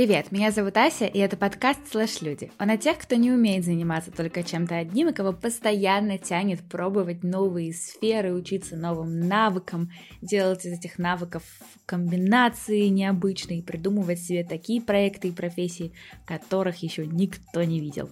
Привет, 0.00 0.32
меня 0.32 0.50
зовут 0.50 0.78
Ася, 0.78 1.04
и 1.04 1.18
это 1.18 1.36
подкаст 1.36 1.80
«Слэш 1.90 2.22
Люди». 2.22 2.50
Он 2.58 2.70
о 2.70 2.78
тех, 2.78 2.96
кто 2.96 3.16
не 3.16 3.30
умеет 3.30 3.66
заниматься 3.66 4.10
только 4.10 4.42
чем-то 4.42 4.76
одним, 4.76 5.10
и 5.10 5.12
кого 5.12 5.34
постоянно 5.34 6.16
тянет 6.16 6.62
пробовать 6.62 7.22
новые 7.22 7.74
сферы, 7.74 8.32
учиться 8.32 8.76
новым 8.76 9.20
навыкам, 9.28 9.90
делать 10.22 10.64
из 10.64 10.78
этих 10.78 10.98
навыков 10.98 11.42
комбинации 11.84 12.86
необычные, 12.86 13.62
придумывать 13.62 14.20
себе 14.20 14.42
такие 14.42 14.80
проекты 14.80 15.28
и 15.28 15.32
профессии, 15.32 15.92
которых 16.24 16.78
еще 16.82 17.06
никто 17.06 17.62
не 17.62 17.78
видел. 17.78 18.08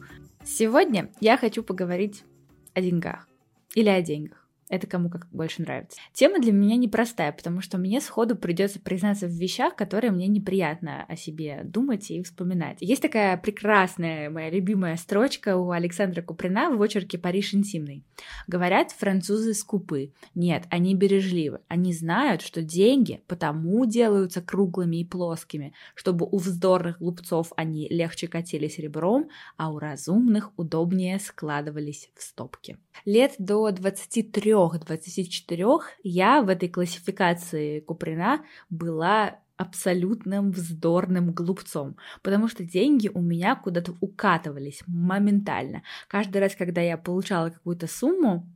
Сегодня 0.49 1.13
я 1.21 1.37
хочу 1.37 1.63
поговорить 1.63 2.25
о 2.73 2.81
деньгах 2.81 3.29
или 3.75 3.91
о 3.91 4.01
деньгах. 4.01 4.48
Это 4.69 4.87
кому 4.87 5.09
как 5.09 5.29
больше 5.31 5.63
нравится. 5.63 5.99
Тема 6.13 6.41
для 6.41 6.53
меня 6.53 6.77
непростая, 6.77 7.33
потому 7.33 7.61
что 7.61 7.79
мне 7.79 8.01
сходу 8.01 8.37
придется 8.37 8.81
признаться 8.81 9.27
в 9.27 9.31
вещах, 9.31 9.75
которые 9.77 10.11
мне 10.11 10.27
неприятно 10.27 11.05
о 11.09 11.17
себе 11.17 11.63
думать 11.65 12.11
и 12.11 12.23
вспоминать. 12.23 12.79
Есть 12.81 13.03
такая 13.03 13.37
прекрасная 13.37 14.31
моя 14.31 14.51
любимая 14.51 14.97
строчка 14.97 15.57
у 15.57 15.71
Александра 15.71 16.23
Куприна 16.23 16.71
в 16.71 16.83
очерке 16.83 17.19
«Париж 17.19 17.55
интимный». 17.55 18.05
Говорят, 18.47 18.93
французы 18.93 19.55
скупы. 19.55 20.13
Нет, 20.35 20.65
они 20.71 20.95
бережливы. 20.95 21.61
Они 21.69 21.93
знают, 21.93 22.43
что 22.43 22.63
деньги 22.63 23.23
потому 23.27 23.85
делаются 23.87 24.43
круглыми 24.43 24.97
и 24.97 25.05
плоскими, 25.05 25.73
чтобы 25.95 26.27
у 26.31 26.39
вздорных 26.39 26.99
глупцов 26.99 27.53
они 27.57 27.89
легче 27.89 28.29
катились 28.29 28.79
ребром, 28.79 29.29
а 29.57 29.71
у 29.71 29.79
разумных 29.79 30.53
удобнее 30.57 31.19
складывались 31.19 32.11
в 32.15 32.23
стопки. 32.23 32.79
Лет 33.05 33.35
до 33.39 33.71
23 33.71 34.53
23-24 34.53 35.81
я 36.03 36.43
в 36.43 36.49
этой 36.49 36.69
классификации 36.69 37.81
Куприна 37.81 38.45
была 38.71 39.39
абсолютным 39.57 40.53
вздорным 40.53 41.33
глупцом, 41.33 41.97
потому 42.23 42.49
что 42.49 42.65
деньги 42.65 43.11
у 43.13 43.21
меня 43.21 43.57
куда-то 43.57 43.95
укатывались 44.01 44.83
моментально. 44.87 45.83
Каждый 46.07 46.39
раз, 46.39 46.55
когда 46.55 46.81
я 46.81 46.97
получала 46.97 47.51
какую-то 47.51 47.89
сумму, 47.89 48.47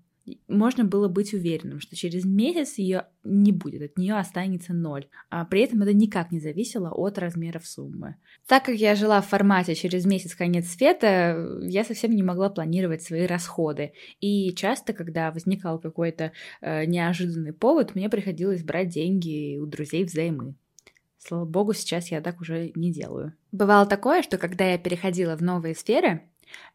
можно 0.48 0.84
было 0.84 1.08
быть 1.08 1.34
уверенным, 1.34 1.80
что 1.80 1.96
через 1.96 2.24
месяц 2.24 2.78
ее 2.78 3.06
не 3.24 3.52
будет, 3.52 3.82
от 3.82 3.98
нее 3.98 4.14
останется 4.14 4.72
ноль. 4.72 5.08
А 5.30 5.44
при 5.44 5.62
этом 5.62 5.82
это 5.82 5.92
никак 5.92 6.30
не 6.30 6.40
зависело 6.40 6.90
от 6.90 7.18
размеров 7.18 7.66
суммы. 7.66 8.16
Так 8.46 8.64
как 8.64 8.76
я 8.76 8.94
жила 8.94 9.20
в 9.20 9.28
формате 9.28 9.74
через 9.74 10.04
месяц 10.06 10.34
конец 10.34 10.68
света, 10.68 11.58
я 11.62 11.84
совсем 11.84 12.12
не 12.12 12.22
могла 12.22 12.50
планировать 12.50 13.02
свои 13.02 13.26
расходы. 13.26 13.92
И 14.20 14.54
часто, 14.54 14.92
когда 14.92 15.30
возникал 15.32 15.78
какой-то 15.78 16.32
э, 16.60 16.84
неожиданный 16.84 17.52
повод, 17.52 17.94
мне 17.94 18.08
приходилось 18.08 18.62
брать 18.62 18.88
деньги 18.88 19.58
у 19.58 19.66
друзей 19.66 20.04
взаймы. 20.04 20.54
Слава 21.18 21.44
богу, 21.44 21.72
сейчас 21.72 22.10
я 22.10 22.20
так 22.20 22.40
уже 22.40 22.72
не 22.74 22.92
делаю. 22.92 23.32
Бывало 23.52 23.86
такое, 23.86 24.22
что 24.22 24.38
когда 24.38 24.64
я 24.64 24.78
переходила 24.78 25.36
в 25.36 25.40
новые 25.40 25.76
сферы, 25.76 26.22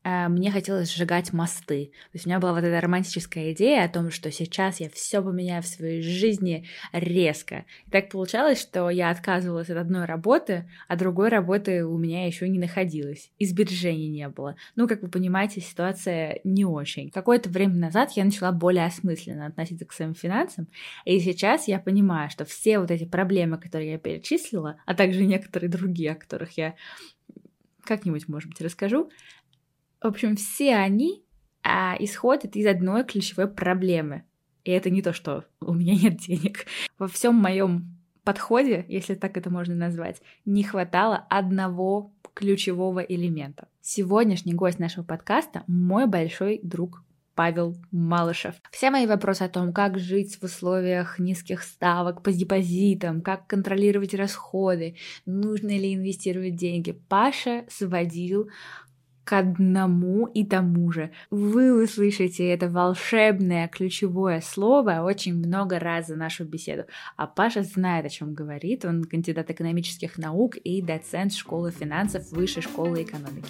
мне 0.03 0.51
хотелось 0.51 0.93
сжигать 0.93 1.33
мосты. 1.33 1.91
То 2.11 2.15
есть 2.15 2.25
у 2.25 2.29
меня 2.29 2.39
была 2.39 2.53
вот 2.53 2.63
эта 2.63 2.79
романтическая 2.79 3.51
идея 3.51 3.83
о 3.83 3.89
том, 3.89 4.09
что 4.11 4.31
сейчас 4.31 4.79
я 4.79 4.89
все 4.89 5.21
поменяю 5.21 5.61
в 5.61 5.67
своей 5.67 6.01
жизни 6.01 6.65
резко. 6.93 7.65
И 7.85 7.91
так 7.91 8.09
получалось, 8.09 8.61
что 8.61 8.89
я 8.89 9.09
отказывалась 9.09 9.69
от 9.69 9.77
одной 9.77 10.05
работы, 10.05 10.69
а 10.87 10.95
другой 10.95 11.29
работы 11.29 11.85
у 11.85 11.97
меня 11.97 12.25
еще 12.25 12.47
не 12.47 12.59
находилось. 12.59 13.31
И 13.37 13.45
не 14.07 14.29
было. 14.29 14.55
Ну, 14.75 14.87
как 14.87 15.01
вы 15.01 15.09
понимаете, 15.09 15.61
ситуация 15.61 16.39
не 16.43 16.65
очень. 16.65 17.09
Какое-то 17.09 17.49
время 17.49 17.75
назад 17.75 18.11
я 18.11 18.23
начала 18.23 18.51
более 18.51 18.85
осмысленно 18.85 19.47
относиться 19.47 19.85
к 19.85 19.93
своим 19.93 20.13
финансам, 20.13 20.67
и 21.05 21.19
сейчас 21.19 21.67
я 21.67 21.79
понимаю, 21.79 22.29
что 22.29 22.45
все 22.45 22.79
вот 22.79 22.91
эти 22.91 23.05
проблемы, 23.05 23.57
которые 23.57 23.91
я 23.91 23.97
перечислила, 23.97 24.79
а 24.85 24.93
также 24.93 25.25
некоторые 25.25 25.69
другие, 25.69 26.11
о 26.11 26.15
которых 26.15 26.57
я 26.57 26.75
как-нибудь, 27.83 28.27
может 28.27 28.49
быть, 28.49 28.61
расскажу, 28.61 29.09
в 30.01 30.07
общем, 30.07 30.35
все 30.35 30.75
они 30.75 31.23
а, 31.63 31.95
исходят 31.99 32.55
из 32.55 32.65
одной 32.65 33.03
ключевой 33.03 33.47
проблемы. 33.47 34.23
И 34.63 34.71
это 34.71 34.89
не 34.89 35.01
то, 35.01 35.13
что 35.13 35.45
у 35.61 35.73
меня 35.73 35.95
нет 35.95 36.17
денег. 36.17 36.65
Во 36.97 37.07
всем 37.07 37.35
моем 37.35 37.97
подходе, 38.23 38.85
если 38.89 39.15
так 39.15 39.37
это 39.37 39.49
можно 39.49 39.75
назвать, 39.75 40.21
не 40.45 40.63
хватало 40.63 41.25
одного 41.29 42.11
ключевого 42.33 42.99
элемента. 42.99 43.67
Сегодняшний 43.81 44.53
гость 44.53 44.79
нашего 44.79 45.03
подкаста— 45.03 45.63
мой 45.67 46.05
большой 46.05 46.59
друг 46.61 47.03
Павел 47.37 47.77
Малышев. 47.91 48.55
Все 48.71 48.89
мои 48.89 49.05
вопросы 49.05 49.43
о 49.43 49.49
том, 49.49 49.71
как 49.71 49.99
жить 49.99 50.37
в 50.41 50.43
условиях 50.43 51.19
низких 51.19 51.61
ставок 51.61 52.23
по 52.23 52.31
депозитам, 52.31 53.21
как 53.21 53.47
контролировать 53.47 54.15
расходы, 54.15 54.97
нужно 55.25 55.69
ли 55.69 55.93
инвестировать 55.93 56.55
деньги, 56.55 56.99
Паша 57.07 57.63
сводил 57.69 58.49
к 59.27 59.33
одному 59.33 60.25
и 60.27 60.45
тому 60.45 60.89
же. 60.93 61.11
Вы 61.29 61.83
услышите 61.83 62.47
это 62.47 62.69
волшебное 62.69 63.67
ключевое 63.67 64.39
слово 64.39 65.01
очень 65.03 65.35
много 65.35 65.79
раз 65.79 66.07
за 66.07 66.15
нашу 66.15 66.45
беседу. 66.45 66.85
А 67.17 67.27
Паша 67.27 67.63
знает, 67.63 68.05
о 68.05 68.09
чем 68.09 68.33
говорит. 68.33 68.85
Он 68.85 69.03
кандидат 69.03 69.49
экономических 69.49 70.17
наук 70.17 70.55
и 70.55 70.81
доцент 70.81 71.33
школы 71.33 71.71
финансов 71.71 72.31
Высшей 72.31 72.63
школы 72.63 73.03
экономики. 73.03 73.49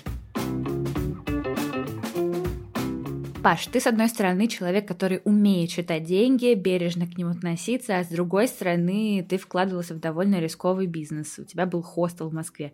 Паш, 3.43 3.67
ты, 3.67 3.79
с 3.79 3.87
одной 3.87 4.09
стороны, 4.09 4.47
человек, 4.47 4.87
который 4.87 5.21
умеет 5.23 5.69
считать 5.69 6.03
деньги, 6.03 6.55
бережно 6.55 7.05
к 7.05 7.17
ним 7.17 7.29
относиться, 7.29 7.97
а 7.97 8.03
с 8.03 8.07
другой 8.07 8.47
стороны, 8.47 9.25
ты 9.29 9.37
вкладывался 9.37 9.93
в 9.93 9.99
довольно 9.99 10.39
рисковый 10.39 10.87
бизнес. 10.87 11.37
У 11.37 11.45
тебя 11.45 11.65
был 11.65 11.83
хостел 11.83 12.29
в 12.29 12.33
Москве. 12.33 12.73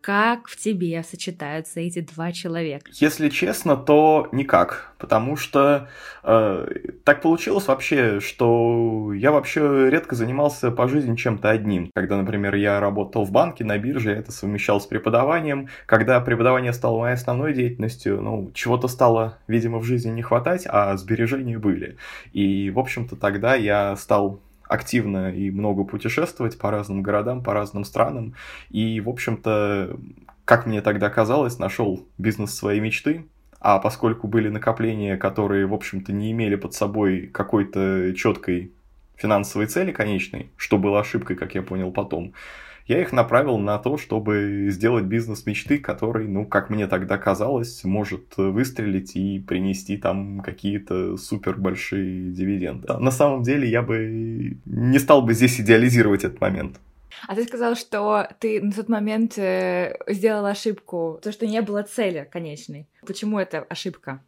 Как 0.00 0.48
в 0.48 0.56
тебе 0.56 1.02
сочетаются 1.02 1.80
эти 1.80 2.00
два 2.00 2.32
человека? 2.32 2.90
Если 2.94 3.28
честно, 3.28 3.76
то 3.76 4.28
никак, 4.32 4.94
потому 4.98 5.36
что 5.36 5.88
э, 6.22 6.66
так 7.04 7.20
получилось 7.20 7.66
вообще, 7.68 8.18
что 8.20 9.12
я 9.12 9.30
вообще 9.30 9.90
редко 9.90 10.16
занимался 10.16 10.70
по 10.70 10.88
жизни 10.88 11.16
чем-то 11.16 11.50
одним. 11.50 11.90
Когда, 11.94 12.16
например, 12.16 12.54
я 12.54 12.80
работал 12.80 13.24
в 13.24 13.30
банке, 13.30 13.62
на 13.62 13.76
бирже, 13.76 14.12
я 14.12 14.16
это 14.16 14.32
совмещал 14.32 14.80
с 14.80 14.86
преподаванием. 14.86 15.68
Когда 15.84 16.18
преподавание 16.20 16.72
стало 16.72 17.00
моей 17.00 17.14
основной 17.14 17.52
деятельностью, 17.52 18.22
ну, 18.22 18.50
чего-то 18.54 18.88
стало, 18.88 19.38
видимо, 19.48 19.78
в 19.78 19.84
жизни 19.84 20.10
не 20.10 20.22
хватать, 20.22 20.66
а 20.66 20.96
сбережения 20.96 21.58
были. 21.58 21.98
И, 22.32 22.70
в 22.70 22.78
общем-то, 22.78 23.16
тогда 23.16 23.54
я 23.54 23.96
стал 23.96 24.40
активно 24.70 25.34
и 25.34 25.50
много 25.50 25.84
путешествовать 25.84 26.56
по 26.56 26.70
разным 26.70 27.02
городам, 27.02 27.42
по 27.42 27.52
разным 27.52 27.84
странам. 27.84 28.34
И, 28.70 29.00
в 29.00 29.08
общем-то, 29.08 29.98
как 30.44 30.66
мне 30.66 30.80
тогда 30.80 31.10
казалось, 31.10 31.58
нашел 31.58 32.06
бизнес 32.18 32.54
своей 32.54 32.80
мечты. 32.80 33.26
А 33.58 33.78
поскольку 33.78 34.28
были 34.28 34.48
накопления, 34.48 35.16
которые, 35.16 35.66
в 35.66 35.74
общем-то, 35.74 36.12
не 36.12 36.30
имели 36.30 36.54
под 36.54 36.72
собой 36.72 37.26
какой-то 37.26 38.14
четкой 38.14 38.72
финансовой 39.16 39.66
цели 39.66 39.92
конечной, 39.92 40.50
что 40.56 40.78
было 40.78 41.00
ошибкой, 41.00 41.36
как 41.36 41.54
я 41.54 41.62
понял 41.62 41.90
потом, 41.90 42.32
я 42.90 43.00
их 43.00 43.12
направил 43.12 43.56
на 43.56 43.78
то, 43.78 43.96
чтобы 43.96 44.66
сделать 44.70 45.04
бизнес 45.04 45.46
мечты, 45.46 45.78
который, 45.78 46.26
ну, 46.26 46.44
как 46.44 46.70
мне 46.70 46.88
тогда 46.88 47.18
казалось, 47.18 47.84
может 47.84 48.36
выстрелить 48.36 49.14
и 49.14 49.38
принести 49.38 49.96
там 49.96 50.40
какие-то 50.40 51.16
супер 51.16 51.56
большие 51.56 52.32
дивиденды. 52.32 52.92
На 52.92 53.12
самом 53.12 53.44
деле 53.44 53.68
я 53.70 53.82
бы 53.82 54.58
не 54.64 54.98
стал 54.98 55.22
бы 55.22 55.34
здесь 55.34 55.60
идеализировать 55.60 56.24
этот 56.24 56.40
момент. 56.40 56.80
А 57.28 57.36
ты 57.36 57.44
сказал, 57.44 57.76
что 57.76 58.28
ты 58.40 58.60
на 58.60 58.72
тот 58.72 58.88
момент 58.88 59.38
э, 59.38 59.96
сделал 60.08 60.46
ошибку, 60.46 61.20
то, 61.22 61.30
что 61.30 61.46
не 61.46 61.62
было 61.62 61.84
цели 61.84 62.28
конечной. 62.32 62.88
Почему 63.06 63.38
это 63.38 63.60
ошибка? 63.68 64.20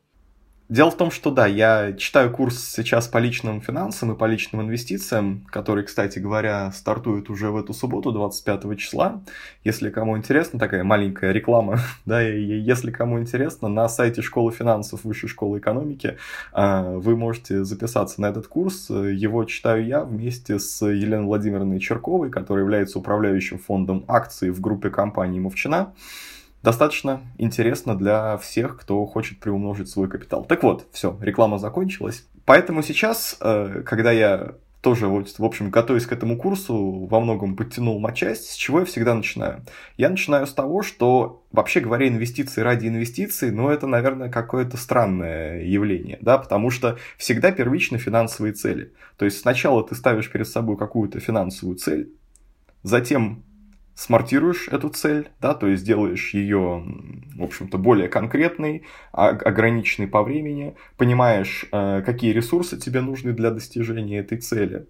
Дело 0.73 0.91
в 0.91 0.97
том, 0.97 1.11
что 1.11 1.31
да, 1.31 1.47
я 1.47 1.93
читаю 1.93 2.31
курс 2.31 2.59
сейчас 2.59 3.07
по 3.07 3.19
личным 3.19 3.61
финансам 3.61 4.13
и 4.13 4.17
по 4.17 4.25
личным 4.25 4.63
инвестициям, 4.63 5.45
который, 5.51 5.85
кстати 5.85 6.19
говоря, 6.19 6.73
стартует 6.73 7.29
уже 7.29 7.51
в 7.51 7.59
эту 7.59 7.75
субботу, 7.75 8.11
25 8.11 8.79
числа. 8.79 9.21
Если 9.65 9.91
кому 9.91 10.17
интересно, 10.17 10.59
такая 10.59 10.83
маленькая 10.83 11.33
реклама, 11.33 11.79
да, 12.07 12.27
и 12.27 12.41
если 12.41 12.91
кому 12.91 13.21
интересно, 13.21 13.69
на 13.69 13.87
сайте 13.87 14.23
Школы 14.23 14.51
финансов 14.51 15.05
Высшей 15.05 15.29
школы 15.29 15.59
экономики 15.59 16.17
а, 16.55 16.97
вы 16.97 17.17
можете 17.17 17.65
записаться 17.65 18.23
на 18.23 18.31
этот 18.31 18.47
курс. 18.47 18.89
Его 18.89 19.45
читаю 19.45 19.85
я 19.85 20.03
вместе 20.03 20.59
с 20.59 20.83
Еленой 20.87 21.27
Владимировной 21.27 21.81
Черковой, 21.81 22.31
которая 22.31 22.65
является 22.65 22.99
управляющим 22.99 23.59
фондом 23.59 24.07
акций 24.09 24.49
в 24.49 24.63
группе 24.63 24.89
компании 24.89 25.39
«Мовчина» 25.39 25.93
достаточно 26.63 27.23
интересно 27.39 27.97
для 27.97 28.37
всех, 28.39 28.79
кто 28.79 29.05
хочет 29.07 29.41
приумножить 29.41 29.89
свой 29.89 30.09
капитал. 30.09 30.45
Так 30.45 30.63
вот, 30.63 30.87
все, 30.93 31.17
реклама 31.21 31.59
закончилась. 31.59 32.27
Поэтому 32.45 32.83
сейчас, 32.83 33.37
э, 33.41 33.83
когда 33.85 34.11
я 34.13 34.55
тоже, 34.83 35.07
вот, 35.07 35.29
в 35.39 35.45
общем, 35.45 35.71
готовясь 35.71 36.07
к 36.07 36.13
этому 36.13 36.37
курсу, 36.37 37.07
во 37.07 37.21
многом 37.21 37.55
подтянул 37.55 38.01
матчасть, 38.01 38.51
с 38.51 38.55
чего 38.55 38.81
я 38.81 38.85
всегда 38.85 39.15
начинаю? 39.15 39.65
Я 39.97 40.11
начинаю 40.11 40.45
с 40.45 40.53
того, 40.53 40.83
что, 40.83 41.45
вообще 41.53 41.79
говоря, 41.79 42.09
инвестиции 42.09 42.63
ради 42.63 42.89
инвестиций, 42.89 43.53
ну, 43.53 43.71
это, 43.71 43.87
наверное, 43.87 44.29
какое-то 44.29 44.77
странное 44.77 45.63
явление, 45.63 46.19
да, 46.21 46.37
потому 46.37 46.71
что 46.71 46.99
всегда 47.17 47.53
первично 47.53 47.97
финансовые 47.97 48.55
цели. 48.55 48.93
То 49.17 49.25
есть 49.25 49.39
сначала 49.39 49.87
ты 49.87 49.95
ставишь 49.95 50.31
перед 50.31 50.49
собой 50.49 50.77
какую-то 50.77 51.21
финансовую 51.21 51.77
цель, 51.77 52.13
затем 52.83 53.45
смартируешь 53.95 54.69
эту 54.69 54.89
цель, 54.89 55.29
да, 55.41 55.55
то 55.55 55.67
есть 55.67 55.85
делаешь 55.85 56.35
ее, 56.35 56.85
в 57.37 57.43
общем-то, 57.43 57.79
более 57.79 58.09
конкретной, 58.09 58.85
а, 59.13 59.29
ограниченной 59.29 60.09
по 60.09 60.23
времени, 60.23 60.75
понимаешь, 60.97 61.67
э, 61.73 62.03
какие 62.05 62.33
ресурсы 62.33 62.79
тебе 62.79 63.01
нужны 63.01 63.33
для 63.33 63.51
достижения 63.51 64.19
этой 64.19 64.39
цели, 64.39 64.87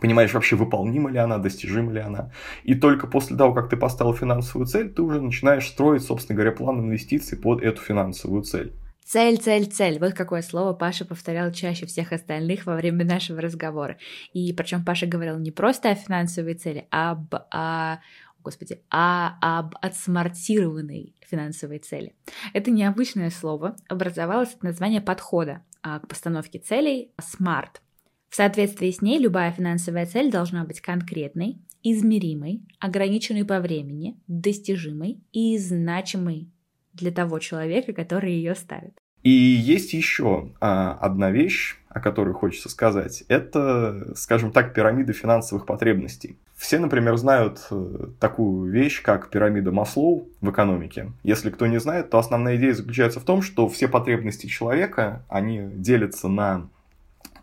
понимаешь 0.00 0.34
вообще, 0.34 0.56
выполнима 0.56 1.10
ли 1.10 1.18
она, 1.18 1.38
достижима 1.38 1.92
ли 1.92 2.00
она. 2.00 2.30
И 2.64 2.74
только 2.74 3.06
после 3.06 3.36
того, 3.36 3.54
как 3.54 3.70
ты 3.70 3.76
поставил 3.76 4.14
финансовую 4.14 4.66
цель, 4.66 4.90
ты 4.90 5.02
уже 5.02 5.20
начинаешь 5.20 5.66
строить, 5.66 6.02
собственно 6.02 6.36
говоря, 6.36 6.52
план 6.52 6.80
инвестиций 6.80 7.38
под 7.38 7.62
эту 7.62 7.80
финансовую 7.80 8.42
цель. 8.42 8.72
Цель, 9.08 9.38
цель, 9.38 9.64
цель. 9.64 9.98
Вот 9.98 10.12
какое 10.12 10.42
слово 10.42 10.74
Паша 10.74 11.06
повторял 11.06 11.50
чаще 11.50 11.86
всех 11.86 12.12
остальных 12.12 12.66
во 12.66 12.76
время 12.76 13.06
нашего 13.06 13.40
разговора. 13.40 13.96
И 14.34 14.52
причем 14.52 14.84
Паша 14.84 15.06
говорил 15.06 15.38
не 15.38 15.50
просто 15.50 15.88
о 15.88 15.94
финансовой 15.94 16.52
цели, 16.52 16.86
а 16.90 17.12
об 17.12 17.34
о 17.50 18.00
господи, 18.44 18.82
а 18.90 19.38
об 19.40 19.76
отсмартированной 19.80 21.14
финансовой 21.26 21.78
цели. 21.78 22.14
Это 22.52 22.70
необычное 22.70 23.30
слово 23.30 23.76
образовалось 23.88 24.52
от 24.52 24.62
названия 24.62 25.00
подхода 25.00 25.64
а, 25.82 26.00
к 26.00 26.08
постановке 26.08 26.58
целей 26.58 27.10
SMART. 27.16 27.80
В 28.28 28.36
соответствии 28.36 28.90
с 28.90 29.00
ней 29.00 29.18
любая 29.18 29.52
финансовая 29.52 30.04
цель 30.04 30.30
должна 30.30 30.66
быть 30.66 30.82
конкретной, 30.82 31.62
измеримой, 31.82 32.60
ограниченной 32.78 33.46
по 33.46 33.58
времени, 33.60 34.20
достижимой 34.26 35.24
и 35.32 35.56
значимой 35.56 36.50
для 36.98 37.10
того 37.10 37.38
человека, 37.38 37.92
который 37.92 38.32
ее 38.32 38.54
ставит. 38.54 38.98
И 39.22 39.30
есть 39.30 39.92
еще 39.92 40.50
а, 40.60 40.96
одна 41.00 41.30
вещь, 41.30 41.76
о 41.88 42.00
которой 42.00 42.32
хочется 42.34 42.68
сказать. 42.68 43.24
Это, 43.28 44.12
скажем 44.14 44.52
так, 44.52 44.74
пирамида 44.74 45.12
финансовых 45.12 45.66
потребностей. 45.66 46.38
Все, 46.54 46.78
например, 46.78 47.16
знают 47.16 47.66
э, 47.70 48.08
такую 48.20 48.70
вещь, 48.70 49.02
как 49.02 49.30
пирамида 49.30 49.72
Маслоу 49.72 50.28
в 50.40 50.50
экономике. 50.50 51.12
Если 51.22 51.50
кто 51.50 51.66
не 51.66 51.78
знает, 51.78 52.10
то 52.10 52.18
основная 52.18 52.56
идея 52.56 52.74
заключается 52.74 53.20
в 53.20 53.24
том, 53.24 53.42
что 53.42 53.68
все 53.68 53.88
потребности 53.88 54.46
человека, 54.46 55.24
они 55.28 55.62
делятся 55.72 56.28
на 56.28 56.68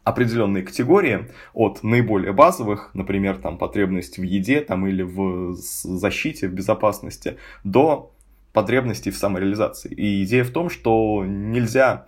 определенные 0.03 0.63
категории 0.63 1.27
от 1.53 1.81
наиболее 1.81 2.31
базовых, 2.31 2.91
например, 2.93 3.37
там 3.37 3.57
потребность 3.57 4.17
в 4.17 4.21
еде 4.21 4.61
там, 4.61 4.85
или 4.85 5.01
в 5.01 5.53
защите, 5.55 6.47
в 6.47 6.53
безопасности, 6.53 7.37
до 7.63 8.11
потребностей 8.55 9.11
в 9.11 9.17
самореализации. 9.17 9.93
И 9.93 10.23
идея 10.23 10.43
в 10.43 10.49
том, 10.49 10.71
что 10.71 11.23
нельзя 11.27 12.07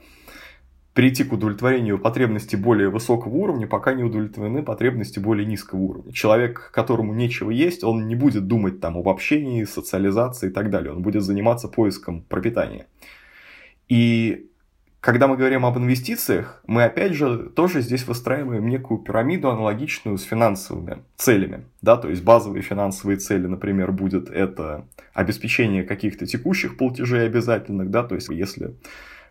прийти 0.93 1.23
к 1.23 1.33
удовлетворению 1.33 1.99
потребностей 1.99 2.57
более 2.57 2.89
высокого 2.89 3.35
уровня, 3.35 3.67
пока 3.67 3.93
не 3.93 4.03
удовлетворены 4.03 4.63
потребности 4.63 5.19
более 5.19 5.45
низкого 5.45 5.79
уровня. 5.79 6.11
Человек, 6.11 6.71
которому 6.73 7.13
нечего 7.13 7.51
есть, 7.51 7.83
он 7.83 8.07
не 8.07 8.15
будет 8.15 8.47
думать 8.47 8.79
там 8.79 8.97
об 8.97 9.07
общении, 9.07 9.63
социализации 9.65 10.49
и 10.49 10.51
так 10.51 10.71
далее. 10.71 10.91
Он 10.91 11.03
будет 11.03 11.21
заниматься 11.21 11.67
поиском 11.67 12.23
пропитания. 12.23 12.87
И 13.89 14.49
когда 14.99 15.27
мы 15.27 15.37
говорим 15.37 15.65
об 15.65 15.77
инвестициях, 15.77 16.61
мы 16.65 16.83
опять 16.83 17.13
же 17.13 17.49
тоже 17.55 17.81
здесь 17.81 18.07
выстраиваем 18.07 18.67
некую 18.67 18.99
пирамиду, 18.99 19.49
аналогичную 19.49 20.17
с 20.17 20.23
финансовыми 20.23 21.03
целями. 21.15 21.65
Да? 21.81 21.97
То 21.97 22.09
есть 22.09 22.23
базовые 22.23 22.63
финансовые 22.63 23.17
цели, 23.17 23.47
например, 23.47 23.91
будет 23.91 24.29
это 24.29 24.85
обеспечение 25.13 25.83
каких-то 25.83 26.25
текущих 26.25 26.77
платежей 26.77 27.25
обязательных. 27.25 27.91
Да? 27.91 28.03
То 28.03 28.15
есть 28.15 28.29
если 28.29 28.73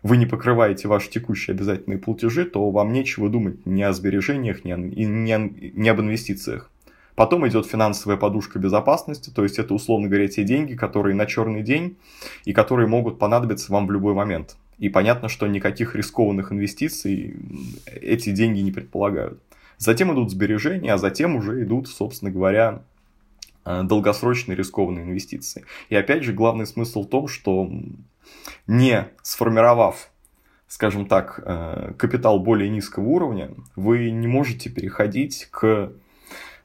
вы 0.03 0.17
не 0.17 0.25
покрываете 0.25 0.87
ваши 0.87 1.09
текущие 1.09 1.53
обязательные 1.53 1.99
платежи, 1.99 2.45
то 2.45 2.69
вам 2.71 2.93
нечего 2.93 3.29
думать 3.29 3.65
ни 3.65 3.81
о 3.81 3.93
сбережениях, 3.93 4.63
ни, 4.63 4.71
о, 4.71 4.77
ни, 4.77 5.71
ни 5.79 5.89
об 5.89 5.99
инвестициях. 5.99 6.71
Потом 7.15 7.47
идет 7.47 7.65
финансовая 7.65 8.15
подушка 8.15 8.59
безопасности, 8.59 9.31
то 9.31 9.41
есть 9.41 9.57
это, 9.57 9.73
условно 9.73 10.07
говоря, 10.07 10.27
те 10.27 10.43
деньги, 10.43 10.75
которые 10.75 11.15
на 11.15 11.25
черный 11.25 11.63
день 11.63 11.97
и 12.45 12.53
которые 12.53 12.87
могут 12.87 13.17
понадобиться 13.17 13.73
вам 13.73 13.87
в 13.87 13.91
любой 13.91 14.13
момент. 14.13 14.55
И 14.77 14.89
понятно, 14.89 15.27
что 15.27 15.47
никаких 15.47 15.95
рискованных 15.95 16.51
инвестиций 16.51 17.35
эти 17.99 18.31
деньги 18.31 18.59
не 18.59 18.71
предполагают. 18.71 19.41
Затем 19.77 20.13
идут 20.13 20.31
сбережения, 20.31 20.93
а 20.93 20.97
затем 20.97 21.35
уже 21.35 21.63
идут, 21.63 21.87
собственно 21.87 22.31
говоря, 22.31 22.83
э, 23.65 23.83
долгосрочные 23.83 24.55
рискованные 24.55 25.05
инвестиции. 25.05 25.65
И 25.89 25.95
опять 25.95 26.23
же, 26.23 26.33
главный 26.33 26.67
смысл 26.67 27.03
в 27.03 27.09
том, 27.09 27.27
что 27.27 27.71
не 28.67 29.07
сформировав, 29.21 30.11
скажем 30.67 31.07
так, 31.07 31.41
э, 31.43 31.93
капитал 31.97 32.39
более 32.39 32.69
низкого 32.69 33.05
уровня, 33.05 33.51
вы 33.75 34.11
не 34.11 34.27
можете 34.27 34.69
переходить 34.69 35.47
к 35.51 35.91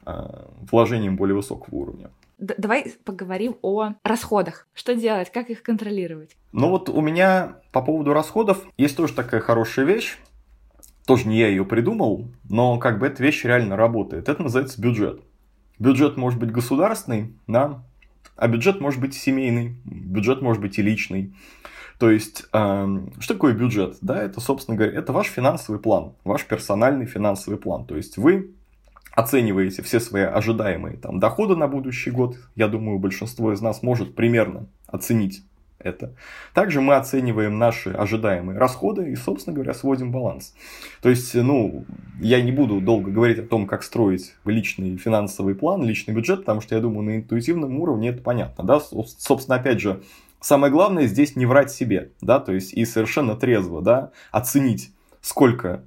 э, 0.05 0.45
вложениям 0.71 1.17
более 1.17 1.37
высокого 1.37 1.75
уровня 1.77 2.11
давай 2.43 2.95
поговорим 3.05 3.57
о 3.63 3.95
расходах. 4.03 4.67
Что 4.75 4.95
делать, 4.95 5.31
как 5.31 5.51
их 5.51 5.63
контролировать? 5.63 6.37
Ну 6.53 6.69
вот 6.69 6.89
у 6.89 7.01
меня 7.01 7.57
по 7.73 7.83
поводу 7.83 8.13
расходов 8.13 8.65
есть 8.77 8.97
тоже 8.97 9.15
такая 9.15 9.41
хорошая 9.41 9.85
вещь. 9.85 10.19
Тоже 11.07 11.27
не 11.27 11.39
я 11.39 11.49
ее 11.49 11.65
придумал, 11.65 12.29
но 12.49 12.79
как 12.79 12.99
бы 12.99 13.07
эта 13.07 13.23
вещь 13.23 13.45
реально 13.45 13.77
работает. 13.77 14.29
Это 14.29 14.43
называется 14.43 14.81
бюджет. 14.81 15.21
Бюджет 15.79 16.17
может 16.17 16.39
быть 16.39 16.53
государственный, 16.53 17.35
да, 17.49 17.83
а 18.37 18.49
бюджет 18.49 18.81
может 18.81 19.01
быть 19.01 19.15
семейный, 19.15 19.77
бюджет 19.85 20.43
может 20.43 20.63
быть 20.63 20.79
и 20.79 20.83
личный. 20.83 21.35
То 21.99 22.11
есть, 22.11 22.47
э, 22.53 22.99
что 23.21 23.35
такое 23.35 23.53
бюджет? 23.53 23.99
Да, 24.01 24.23
это, 24.23 24.41
собственно 24.41 24.77
говоря, 24.77 24.99
это 24.99 25.13
ваш 25.13 25.29
финансовый 25.29 25.79
план, 25.79 26.15
ваш 26.25 26.45
персональный 26.45 27.07
финансовый 27.07 27.57
план. 27.57 27.85
То 27.85 27.97
есть, 27.97 28.17
вы 28.17 28.53
оцениваете 29.15 29.83
все 29.83 30.01
свои 30.01 30.23
ожидаемые 30.23 30.97
там, 30.97 31.21
доходы 31.21 31.57
на 31.57 31.69
будущий 31.69 32.11
год, 32.11 32.37
я 32.55 32.69
думаю, 32.69 32.99
большинство 32.99 33.53
из 33.53 33.61
нас 33.61 33.83
может 33.83 34.15
примерно 34.15 34.67
оценить 34.87 35.43
это. 35.79 36.15
Также 36.55 36.81
мы 36.81 36.95
оцениваем 36.95 37.59
наши 37.59 37.91
ожидаемые 37.91 38.59
расходы 38.59 39.11
и, 39.11 39.17
собственно 39.17 39.55
говоря, 39.55 39.75
сводим 39.75 40.13
баланс. 40.13 40.55
То 41.01 41.09
есть, 41.09 41.35
ну, 41.35 41.85
я 42.21 42.41
не 42.41 42.53
буду 42.53 42.81
долго 42.81 43.11
говорить 43.11 43.39
о 43.39 43.43
том, 43.43 43.67
как 43.67 43.83
строить 43.83 44.35
личный 44.45 44.97
финансовый 44.97 45.55
план, 45.55 45.83
личный 45.83 46.15
бюджет, 46.15 46.41
потому 46.41 46.61
что 46.61 46.75
я 46.75 46.81
думаю, 46.81 47.03
на 47.05 47.17
интуитивном 47.17 47.79
уровне 47.81 48.11
это 48.11 48.23
понятно. 48.23 48.65
Да? 48.65 48.81
Собственно, 48.81 49.57
опять 49.57 49.81
же, 49.81 50.03
самое 50.41 50.73
главное 50.73 51.07
здесь 51.07 51.37
не 51.37 51.47
врать 51.47 51.71
себе, 51.71 52.13
да, 52.21 52.41
то 52.41 52.53
есть 52.53 52.73
и 52.73 52.85
совершенно 52.85 53.37
трезво, 53.37 53.83
да, 53.83 54.13
оценить, 54.31 54.93
сколько 55.21 55.85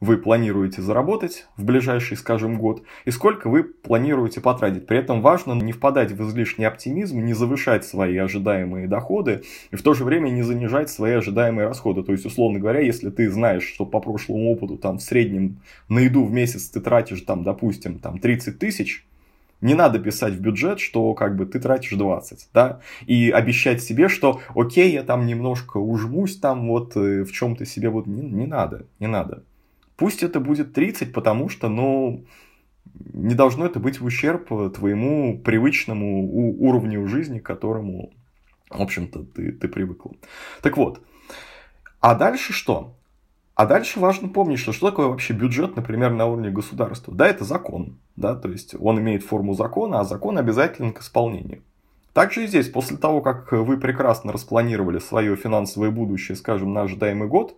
вы 0.00 0.18
планируете 0.18 0.82
заработать 0.82 1.46
в 1.56 1.64
ближайший, 1.64 2.16
скажем, 2.16 2.58
год, 2.58 2.82
и 3.04 3.10
сколько 3.10 3.48
вы 3.48 3.64
планируете 3.64 4.40
потратить. 4.40 4.86
При 4.86 4.98
этом 4.98 5.22
важно 5.22 5.54
не 5.54 5.72
впадать 5.72 6.12
в 6.12 6.28
излишний 6.28 6.66
оптимизм, 6.66 7.20
не 7.20 7.32
завышать 7.32 7.84
свои 7.84 8.16
ожидаемые 8.16 8.88
доходы, 8.88 9.42
и 9.70 9.76
в 9.76 9.82
то 9.82 9.94
же 9.94 10.04
время 10.04 10.28
не 10.28 10.42
занижать 10.42 10.90
свои 10.90 11.12
ожидаемые 11.12 11.68
расходы. 11.68 12.02
То 12.02 12.12
есть, 12.12 12.26
условно 12.26 12.58
говоря, 12.58 12.80
если 12.80 13.10
ты 13.10 13.30
знаешь, 13.30 13.64
что 13.64 13.86
по 13.86 14.00
прошлому 14.00 14.52
опыту 14.52 14.76
там 14.76 14.98
в 14.98 15.02
среднем 15.02 15.60
на 15.88 16.00
еду 16.00 16.24
в 16.24 16.32
месяц 16.32 16.68
ты 16.68 16.80
тратишь, 16.80 17.22
там, 17.22 17.42
допустим, 17.42 17.98
там 17.98 18.18
30 18.18 18.58
тысяч, 18.58 19.06
не 19.62 19.74
надо 19.74 19.98
писать 19.98 20.34
в 20.34 20.40
бюджет, 20.40 20.80
что 20.80 21.14
как 21.14 21.36
бы 21.36 21.46
ты 21.46 21.58
тратишь 21.58 21.96
20, 21.96 22.48
да, 22.52 22.80
и 23.06 23.30
обещать 23.30 23.82
себе, 23.82 24.08
что 24.08 24.40
окей, 24.54 24.92
я 24.92 25.02
там 25.02 25.26
немножко 25.26 25.78
ужмусь 25.78 26.36
там 26.36 26.68
вот 26.68 26.94
э, 26.96 27.24
в 27.24 27.32
чем-то 27.32 27.64
себе 27.64 27.88
вот 27.88 28.06
не, 28.06 28.22
не 28.22 28.46
надо, 28.46 28.84
не 29.00 29.06
надо. 29.06 29.42
Пусть 29.96 30.22
это 30.22 30.40
будет 30.40 30.72
30, 30.74 31.12
потому 31.12 31.48
что, 31.48 31.68
ну, 31.68 32.24
не 33.12 33.34
должно 33.34 33.66
это 33.66 33.80
быть 33.80 34.00
в 34.00 34.04
ущерб 34.04 34.48
твоему 34.74 35.38
привычному 35.38 36.52
уровню 36.60 37.06
жизни, 37.06 37.38
к 37.38 37.46
которому, 37.46 38.12
в 38.70 38.80
общем-то, 38.80 39.24
ты, 39.24 39.52
ты 39.52 39.68
привыкла. 39.68 40.12
Так 40.62 40.76
вот, 40.76 41.00
а 42.00 42.14
дальше 42.14 42.52
что? 42.52 42.94
А 43.54 43.64
дальше 43.64 44.00
важно 44.00 44.28
помнить, 44.28 44.58
что 44.58 44.72
что 44.72 44.90
такое 44.90 45.06
вообще 45.06 45.32
бюджет, 45.32 45.76
например, 45.76 46.12
на 46.12 46.26
уровне 46.26 46.50
государства. 46.50 47.14
Да, 47.14 47.26
это 47.26 47.44
закон, 47.44 47.98
да, 48.14 48.34
то 48.34 48.50
есть 48.50 48.74
он 48.78 49.00
имеет 49.00 49.24
форму 49.24 49.54
закона, 49.54 50.00
а 50.00 50.04
закон 50.04 50.36
обязателен 50.36 50.92
к 50.92 51.00
исполнению. 51.00 51.62
Также 52.12 52.44
и 52.44 52.46
здесь, 52.46 52.68
после 52.68 52.98
того, 52.98 53.22
как 53.22 53.52
вы 53.52 53.78
прекрасно 53.78 54.32
распланировали 54.32 54.98
свое 54.98 55.36
финансовое 55.36 55.90
будущее, 55.90 56.36
скажем, 56.36 56.74
на 56.74 56.82
ожидаемый 56.82 57.28
год, 57.28 57.56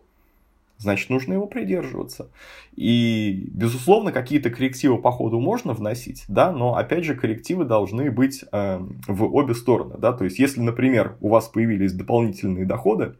значит, 0.79 1.11
нужно 1.11 1.35
его 1.35 1.47
придерживаться. 1.47 2.31
И, 2.75 3.49
безусловно, 3.53 4.13
какие-то 4.13 4.51
коррективы 4.51 4.99
по 4.99 5.11
ходу 5.11 5.41
можно 5.41 5.75
вносить, 5.75 6.25
да, 6.29 6.53
но, 6.53 6.77
опять 6.77 7.05
же, 7.05 7.15
коррективы 7.15 7.65
должны 7.65 8.11
быть 8.11 8.45
э, 8.51 8.81
в 9.07 9.25
обе 9.25 9.55
стороны, 9.55 9.97
да, 9.99 10.13
то 10.13 10.25
есть, 10.25 10.39
если, 10.39 10.61
например, 10.61 11.17
у 11.21 11.29
вас 11.29 11.49
появились 11.49 11.93
дополнительные 11.93 12.65
доходы, 12.65 13.17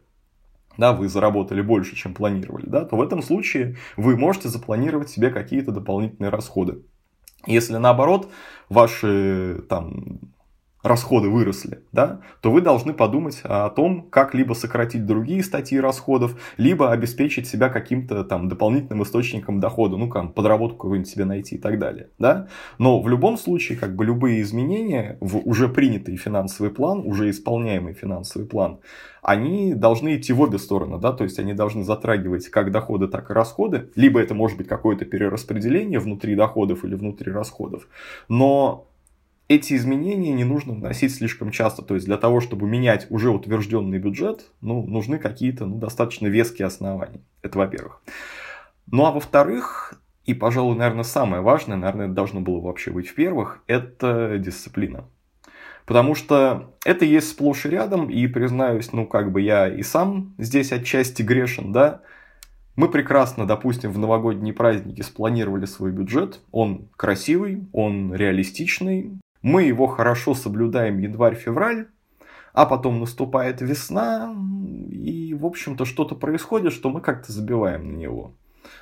да, 0.77 0.93
вы 0.93 1.09
заработали 1.09 1.61
больше, 1.61 1.95
чем 1.95 2.13
планировали, 2.13 2.65
да, 2.65 2.85
то 2.85 2.95
в 2.95 3.01
этом 3.01 3.21
случае 3.21 3.75
вы 3.97 4.15
можете 4.15 4.47
запланировать 4.47 5.09
себе 5.09 5.29
какие-то 5.29 5.71
дополнительные 5.71 6.29
расходы. 6.29 6.83
Если 7.45 7.77
наоборот, 7.77 8.29
ваши 8.69 9.63
там 9.69 10.19
расходы 10.81 11.29
выросли, 11.29 11.83
да, 11.91 12.21
то 12.41 12.51
вы 12.51 12.61
должны 12.61 12.93
подумать 12.93 13.41
о 13.43 13.69
том, 13.69 14.07
как 14.09 14.33
либо 14.33 14.53
сократить 14.53 15.05
другие 15.05 15.43
статьи 15.43 15.79
расходов, 15.79 16.39
либо 16.57 16.91
обеспечить 16.91 17.47
себя 17.47 17.69
каким-то 17.69 18.23
там 18.23 18.47
дополнительным 18.47 19.03
источником 19.03 19.59
дохода, 19.59 19.97
ну, 19.97 20.07
как 20.07 20.33
подработку 20.33 20.77
какую-нибудь 20.77 21.09
себе 21.09 21.25
найти 21.25 21.55
и 21.55 21.57
так 21.57 21.79
далее, 21.79 22.09
да. 22.17 22.47
Но 22.77 23.01
в 23.01 23.09
любом 23.09 23.37
случае, 23.37 23.77
как 23.77 23.95
бы 23.95 24.05
любые 24.05 24.41
изменения 24.41 25.17
в 25.19 25.37
уже 25.37 25.67
принятый 25.67 26.15
финансовый 26.15 26.69
план, 26.69 27.01
уже 27.05 27.29
исполняемый 27.29 27.93
финансовый 27.93 28.45
план, 28.45 28.79
они 29.21 29.73
должны 29.73 30.15
идти 30.15 30.31
в 30.31 30.39
обе 30.39 30.57
стороны, 30.59 30.97
да, 30.97 31.11
то 31.11 31.25
есть 31.25 31.39
они 31.39 31.53
должны 31.53 31.83
затрагивать 31.83 32.47
как 32.47 32.71
доходы, 32.71 33.07
так 33.07 33.29
и 33.29 33.33
расходы, 33.33 33.91
либо 33.95 34.21
это 34.21 34.33
может 34.33 34.57
быть 34.57 34.67
какое-то 34.67 35.03
перераспределение 35.03 35.99
внутри 35.99 36.35
доходов 36.35 36.85
или 36.85 36.95
внутри 36.95 37.31
расходов, 37.31 37.87
но 38.29 38.88
эти 39.49 39.73
изменения 39.73 40.31
не 40.31 40.43
нужно 40.45 40.73
вносить 40.73 41.13
слишком 41.13 41.51
часто. 41.51 41.81
То 41.81 41.95
есть 41.95 42.05
для 42.05 42.17
того, 42.17 42.39
чтобы 42.39 42.67
менять 42.67 43.07
уже 43.09 43.31
утвержденный 43.31 43.97
бюджет, 43.97 44.51
ну, 44.61 44.85
нужны 44.85 45.17
какие-то 45.17 45.65
ну, 45.65 45.79
достаточно 45.79 46.27
веские 46.27 46.67
основания. 46.67 47.19
Это 47.41 47.57
во-первых. 47.57 48.01
Ну 48.91 49.05
а 49.05 49.11
во-вторых, 49.11 49.95
и, 50.25 50.35
пожалуй, 50.35 50.77
наверное, 50.77 51.03
самое 51.03 51.41
важное, 51.41 51.77
наверное, 51.77 52.05
это 52.05 52.13
должно 52.13 52.41
было 52.41 52.61
вообще 52.61 52.91
быть 52.91 53.07
в 53.07 53.15
первых, 53.15 53.63
это 53.65 54.37
дисциплина. 54.37 55.05
Потому 55.87 56.13
что 56.13 56.75
это 56.85 57.03
есть 57.03 57.29
сплошь 57.29 57.65
и 57.65 57.69
рядом, 57.69 58.11
и 58.11 58.27
признаюсь, 58.27 58.93
ну 58.93 59.07
как 59.07 59.31
бы 59.31 59.41
я 59.41 59.67
и 59.67 59.81
сам 59.81 60.35
здесь 60.37 60.71
отчасти 60.71 61.23
грешен, 61.23 61.71
да, 61.71 62.01
мы 62.75 62.87
прекрасно, 62.89 63.47
допустим, 63.47 63.91
в 63.91 63.97
новогодние 63.97 64.53
праздники 64.53 65.01
спланировали 65.01 65.65
свой 65.65 65.91
бюджет. 65.91 66.39
Он 66.51 66.87
красивый, 66.95 67.67
он 67.73 68.13
реалистичный, 68.13 69.19
мы 69.41 69.63
его 69.63 69.87
хорошо 69.87 70.33
соблюдаем 70.33 70.99
январь-февраль, 70.99 71.87
а 72.53 72.65
потом 72.65 72.99
наступает 72.99 73.61
весна, 73.61 74.35
и, 74.91 75.33
в 75.33 75.45
общем-то, 75.45 75.85
что-то 75.85 76.15
происходит, 76.15 76.73
что 76.73 76.89
мы 76.89 77.01
как-то 77.01 77.31
забиваем 77.31 77.93
на 77.93 77.97
него. 77.97 78.33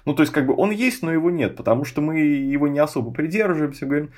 Ну, 0.05 0.13
то 0.13 0.23
есть, 0.23 0.33
как 0.33 0.47
бы 0.47 0.55
он 0.55 0.71
есть, 0.71 1.03
но 1.03 1.11
его 1.11 1.29
нет, 1.29 1.55
потому 1.55 1.85
что 1.85 2.01
мы 2.01 2.19
его 2.19 2.67
не 2.67 2.79
особо 2.79 3.11
придерживаемся, 3.11 3.85
говорим, 3.85 4.11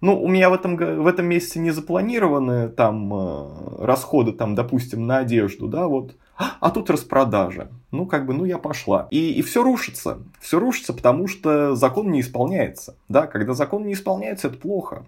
ну, 0.00 0.20
у 0.20 0.28
меня 0.28 0.48
в 0.48 0.54
этом, 0.54 0.76
в 0.76 1.06
этом 1.06 1.26
месяце 1.26 1.58
не 1.58 1.72
запланированы 1.72 2.68
там 2.68 3.12
э, 3.12 3.84
расходы, 3.84 4.32
там, 4.32 4.54
допустим, 4.54 5.06
на 5.06 5.18
одежду, 5.18 5.68
да, 5.68 5.88
вот, 5.88 6.16
а 6.60 6.70
тут 6.70 6.88
распродажа. 6.88 7.68
Ну, 7.90 8.06
как 8.06 8.24
бы, 8.24 8.32
ну, 8.32 8.46
я 8.46 8.56
пошла. 8.56 9.08
И, 9.10 9.32
и 9.32 9.42
все 9.42 9.62
рушится. 9.62 10.22
Все 10.40 10.58
рушится, 10.58 10.94
потому 10.94 11.26
что 11.26 11.74
закон 11.74 12.10
не 12.10 12.22
исполняется. 12.22 12.96
Да, 13.08 13.26
когда 13.26 13.52
закон 13.52 13.84
не 13.84 13.92
исполняется, 13.92 14.48
это 14.48 14.56
плохо. 14.56 15.04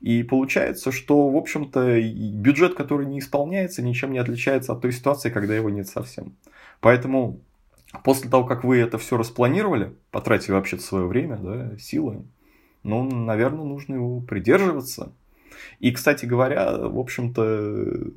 И 0.00 0.22
получается, 0.22 0.92
что, 0.92 1.28
в 1.28 1.36
общем-то, 1.36 2.00
бюджет, 2.00 2.74
который 2.74 3.06
не 3.06 3.18
исполняется, 3.18 3.82
ничем 3.82 4.12
не 4.12 4.18
отличается 4.18 4.72
от 4.72 4.80
той 4.80 4.92
ситуации, 4.92 5.28
когда 5.28 5.54
его 5.54 5.68
нет 5.68 5.88
совсем. 5.88 6.36
Поэтому 6.80 7.40
после 8.02 8.30
того, 8.30 8.44
как 8.44 8.64
вы 8.64 8.78
это 8.78 8.96
все 8.96 9.18
распланировали, 9.18 9.94
потратили 10.10 10.52
вообще 10.52 10.78
свое 10.78 11.06
время, 11.06 11.36
да, 11.36 11.76
силы, 11.78 12.24
ну, 12.82 13.04
наверное, 13.04 13.64
нужно 13.64 13.96
его 13.96 14.20
придерживаться. 14.20 15.12
И, 15.80 15.92
кстати 15.92 16.24
говоря, 16.24 16.78
в 16.78 16.98
общем-то, 16.98 18.10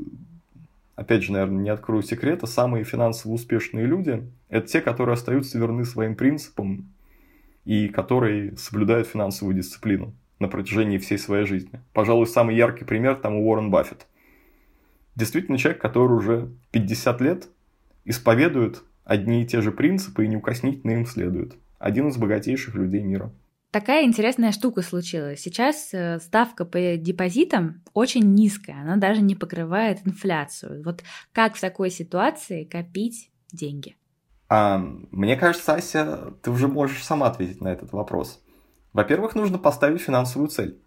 опять 0.96 1.24
же, 1.24 1.34
наверное, 1.34 1.64
не 1.64 1.70
открою 1.70 2.02
секрета, 2.02 2.48
самые 2.48 2.86
финансово 2.86 3.34
успешные 3.34 3.86
люди– 3.86 4.26
это 4.50 4.68
те, 4.68 4.80
которые 4.80 5.16
остаются 5.16 5.60
верны 5.60 5.84
своим 5.84 6.16
принципам 6.16 6.94
и 7.66 7.90
которые 7.90 8.56
соблюдают 8.56 9.08
финансовую 9.10 9.58
дисциплину 9.58 10.14
на 10.44 10.48
протяжении 10.48 11.00
всей 11.00 11.18
своей 11.18 11.46
жизни. 11.46 11.82
Пожалуй, 11.94 12.28
самый 12.28 12.56
яркий 12.56 12.86
пример 12.86 13.16
там 13.16 13.36
у 13.36 13.48
Уоррен 13.48 13.72
Баффет. 13.72 14.06
Действительно 15.16 15.58
человек, 15.58 15.82
который 15.82 16.18
уже 16.18 16.52
50 16.72 17.22
лет 17.22 17.48
исповедует 18.06 18.84
одни 19.06 19.44
и 19.44 19.48
те 19.48 19.62
же 19.62 19.72
принципы 19.72 20.26
и 20.26 20.28
неукоснительно 20.28 20.92
им 20.92 21.06
следует. 21.06 21.56
Один 21.80 22.10
из 22.10 22.18
богатейших 22.18 22.76
людей 22.76 23.02
мира. 23.02 23.32
Такая 23.72 24.06
интересная 24.06 24.52
штука 24.52 24.84
случилась. 24.84 25.42
Сейчас 25.42 25.90
э, 25.94 26.20
ставка 26.20 26.64
по 26.64 26.96
депозитам 26.96 27.82
очень 27.94 28.34
низкая, 28.36 28.82
она 28.82 28.98
даже 28.98 29.22
не 29.22 29.36
покрывает 29.36 30.06
инфляцию. 30.06 30.84
Вот 30.84 31.04
как 31.32 31.56
в 31.56 31.62
такой 31.62 31.90
ситуации 31.90 32.66
копить 32.66 33.32
деньги? 33.52 33.96
А, 34.48 34.78
мне 34.78 35.36
кажется, 35.36 35.74
Ася, 35.74 36.34
ты 36.44 36.52
уже 36.52 36.68
можешь 36.68 37.04
сама 37.04 37.28
ответить 37.28 37.62
на 37.62 37.70
этот 37.70 37.94
вопрос. 37.94 38.43
Во-первых, 38.94 39.36
нужно 39.36 39.58
поставить 39.58 40.02
финансовую 40.02 40.50
цель. 40.50 40.80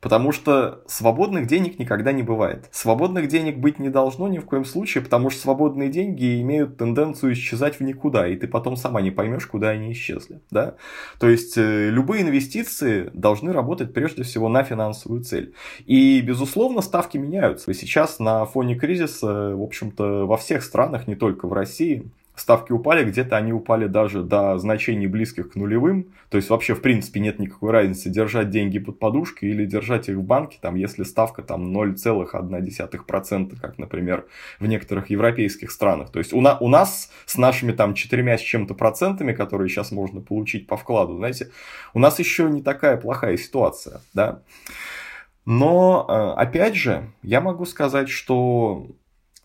Потому 0.00 0.30
что 0.30 0.84
свободных 0.86 1.48
денег 1.48 1.80
никогда 1.80 2.12
не 2.12 2.22
бывает. 2.22 2.68
Свободных 2.70 3.26
денег 3.26 3.58
быть 3.58 3.80
не 3.80 3.88
должно 3.88 4.28
ни 4.28 4.38
в 4.38 4.44
коем 4.44 4.64
случае, 4.64 5.02
потому 5.02 5.28
что 5.28 5.40
свободные 5.40 5.88
деньги 5.88 6.40
имеют 6.40 6.76
тенденцию 6.76 7.32
исчезать 7.32 7.80
в 7.80 7.82
никуда, 7.82 8.28
и 8.28 8.36
ты 8.36 8.46
потом 8.46 8.76
сама 8.76 9.00
не 9.00 9.10
поймешь, 9.10 9.46
куда 9.46 9.70
они 9.70 9.90
исчезли. 9.90 10.40
Да? 10.52 10.76
То 11.18 11.28
есть 11.28 11.58
э, 11.58 11.90
любые 11.90 12.22
инвестиции 12.22 13.10
должны 13.12 13.52
работать 13.52 13.92
прежде 13.92 14.22
всего 14.22 14.48
на 14.48 14.62
финансовую 14.62 15.24
цель. 15.24 15.54
И, 15.84 16.20
безусловно, 16.20 16.80
ставки 16.80 17.18
меняются. 17.18 17.74
Сейчас 17.74 18.20
на 18.20 18.44
фоне 18.46 18.76
кризиса, 18.76 19.56
в 19.56 19.62
общем-то, 19.62 20.26
во 20.26 20.36
всех 20.36 20.62
странах, 20.62 21.08
не 21.08 21.16
только 21.16 21.48
в 21.48 21.52
России, 21.52 22.08
ставки 22.40 22.72
упали, 22.72 23.04
где-то 23.04 23.36
они 23.36 23.52
упали 23.52 23.86
даже 23.86 24.22
до 24.22 24.58
значений 24.58 25.06
близких 25.06 25.52
к 25.52 25.56
нулевым. 25.56 26.12
То 26.30 26.36
есть 26.36 26.50
вообще 26.50 26.74
в 26.74 26.80
принципе 26.80 27.20
нет 27.20 27.38
никакой 27.38 27.72
разницы 27.72 28.10
держать 28.10 28.50
деньги 28.50 28.78
под 28.78 28.98
подушкой 28.98 29.50
или 29.50 29.64
держать 29.64 30.08
их 30.08 30.16
в 30.16 30.22
банке, 30.22 30.58
там, 30.60 30.74
если 30.74 31.02
ставка 31.02 31.42
там 31.42 31.76
0,1%, 31.76 33.60
как, 33.60 33.78
например, 33.78 34.26
в 34.58 34.66
некоторых 34.66 35.10
европейских 35.10 35.70
странах. 35.70 36.10
То 36.10 36.18
есть 36.18 36.32
у, 36.32 36.40
на, 36.40 36.58
у 36.58 36.68
нас 36.68 37.10
с 37.26 37.36
нашими 37.36 37.72
там 37.72 37.94
четырьмя 37.94 38.38
с 38.38 38.40
чем-то 38.40 38.74
процентами, 38.74 39.32
которые 39.32 39.68
сейчас 39.68 39.92
можно 39.92 40.20
получить 40.20 40.66
по 40.66 40.76
вкладу, 40.76 41.16
знаете, 41.16 41.50
у 41.94 41.98
нас 41.98 42.18
еще 42.18 42.48
не 42.50 42.62
такая 42.62 42.96
плохая 42.96 43.36
ситуация, 43.36 44.00
да. 44.14 44.42
Но, 45.50 46.04
э, 46.08 46.40
опять 46.40 46.74
же, 46.74 47.10
я 47.22 47.40
могу 47.40 47.64
сказать, 47.64 48.10
что 48.10 48.88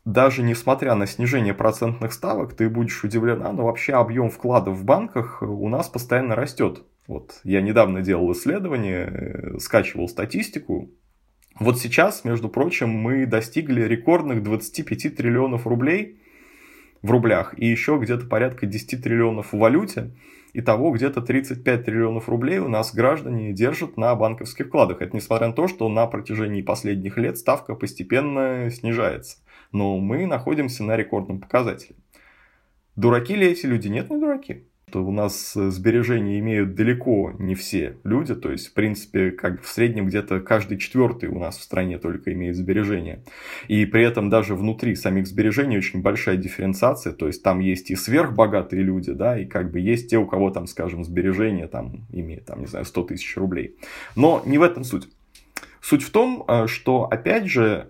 даже 0.05 0.43
несмотря 0.43 0.95
на 0.95 1.07
снижение 1.07 1.53
процентных 1.53 2.11
ставок, 2.11 2.53
ты 2.53 2.69
будешь 2.69 3.03
удивлена, 3.03 3.53
но 3.53 3.65
вообще 3.65 3.93
объем 3.93 4.29
вкладов 4.29 4.77
в 4.77 4.83
банках 4.83 5.41
у 5.41 5.69
нас 5.69 5.87
постоянно 5.87 6.35
растет. 6.35 6.83
Вот 7.07 7.39
я 7.43 7.61
недавно 7.61 8.01
делал 8.01 8.31
исследование, 8.33 9.05
э, 9.05 9.59
скачивал 9.59 10.09
статистику. 10.09 10.91
Вот 11.57 11.79
сейчас, 11.79 12.25
между 12.25 12.49
прочим, 12.49 12.89
мы 12.89 13.25
достигли 13.25 13.83
рекордных 13.83 14.43
25 14.43 15.15
триллионов 15.15 15.67
рублей 15.67 16.19
в 17.01 17.09
рублях 17.11 17.53
и 17.57 17.65
еще 17.65 17.97
где-то 17.97 18.25
порядка 18.25 18.65
10 18.65 19.01
триллионов 19.01 19.53
в 19.53 19.57
валюте. 19.57 20.11
Итого 20.53 20.91
где-то 20.91 21.21
35 21.21 21.85
триллионов 21.85 22.27
рублей 22.27 22.59
у 22.59 22.67
нас 22.67 22.93
граждане 22.93 23.53
держат 23.53 23.97
на 23.97 24.13
банковских 24.15 24.67
вкладах. 24.67 25.01
Это 25.01 25.15
несмотря 25.15 25.47
на 25.47 25.53
то, 25.53 25.67
что 25.67 25.87
на 25.89 26.05
протяжении 26.07 26.61
последних 26.61 27.17
лет 27.17 27.37
ставка 27.37 27.75
постепенно 27.75 28.69
снижается 28.69 29.37
но 29.73 29.97
мы 29.99 30.25
находимся 30.25 30.83
на 30.83 30.95
рекордном 30.95 31.41
показателе. 31.41 31.95
Дураки 32.95 33.35
ли 33.35 33.47
эти 33.47 33.65
люди? 33.65 33.87
Нет, 33.87 34.09
не 34.09 34.17
дураки. 34.17 34.63
Что 34.87 35.03
у 35.03 35.11
нас 35.11 35.53
сбережения 35.53 36.37
имеют 36.37 36.75
далеко 36.75 37.33
не 37.39 37.55
все 37.55 37.97
люди, 38.03 38.35
то 38.35 38.51
есть, 38.51 38.67
в 38.67 38.73
принципе, 38.73 39.31
как 39.31 39.63
в 39.63 39.67
среднем 39.67 40.05
где-то 40.05 40.39
каждый 40.39 40.77
четвертый 40.77 41.29
у 41.29 41.39
нас 41.39 41.57
в 41.57 41.63
стране 41.63 41.97
только 41.97 42.31
имеет 42.31 42.55
сбережения. 42.55 43.23
И 43.67 43.87
при 43.87 44.03
этом 44.03 44.29
даже 44.29 44.53
внутри 44.53 44.93
самих 44.95 45.25
сбережений 45.25 45.79
очень 45.79 46.03
большая 46.03 46.37
дифференциация, 46.37 47.11
то 47.11 47.25
есть 47.25 47.41
там 47.41 47.59
есть 47.59 47.89
и 47.89 47.95
сверхбогатые 47.95 48.83
люди, 48.83 49.13
да, 49.13 49.39
и 49.39 49.45
как 49.45 49.71
бы 49.71 49.79
есть 49.79 50.11
те, 50.11 50.19
у 50.19 50.27
кого 50.27 50.51
там, 50.51 50.67
скажем, 50.67 51.03
сбережения 51.03 51.65
там 51.65 52.05
имеет, 52.11 52.45
там, 52.45 52.59
не 52.59 52.67
знаю, 52.67 52.85
100 52.85 53.03
тысяч 53.05 53.35
рублей. 53.35 53.75
Но 54.15 54.43
не 54.45 54.59
в 54.59 54.61
этом 54.61 54.83
суть. 54.83 55.07
Суть 55.81 56.03
в 56.03 56.11
том, 56.11 56.45
э, 56.47 56.67
что, 56.67 57.05
опять 57.05 57.47
же, 57.47 57.89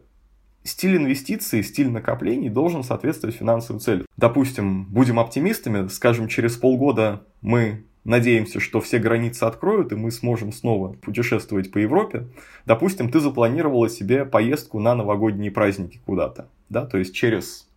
стиль 0.63 0.98
инвестиций, 0.98 1.63
стиль 1.63 1.89
накоплений 1.89 2.50
должен 2.50 2.84
соответствовать 2.84 3.36
финансовым 3.36 3.79
целям. 3.79 4.05
Допустим, 4.17 4.86
будем 4.86 5.20
оптимистами, 5.20 5.88
скажем, 5.88 6.27
через 6.27 6.55
полгода 6.55 7.25
мы 7.41 7.86
надеемся, 8.03 8.60
что 8.60 8.82
все 8.82 9.00
границы 9.00 9.43
откроют, 9.43 9.91
и 9.91 9.96
мы 9.96 10.12
сможем 10.12 10.51
снова 10.51 10.93
путешествовать 10.93 11.72
по 11.72 11.77
Европе. 11.77 12.27
Допустим, 12.65 13.10
ты 13.10 13.20
запланировала 13.20 13.89
себе 13.89 14.25
поездку 14.25 14.79
на 14.79 14.96
новогодние 14.96 15.51
праздники 15.51 16.01
куда-то, 16.05 16.50
да, 16.70 16.86
то 16.86 16.98
есть 16.98 17.13
через, 17.13 17.70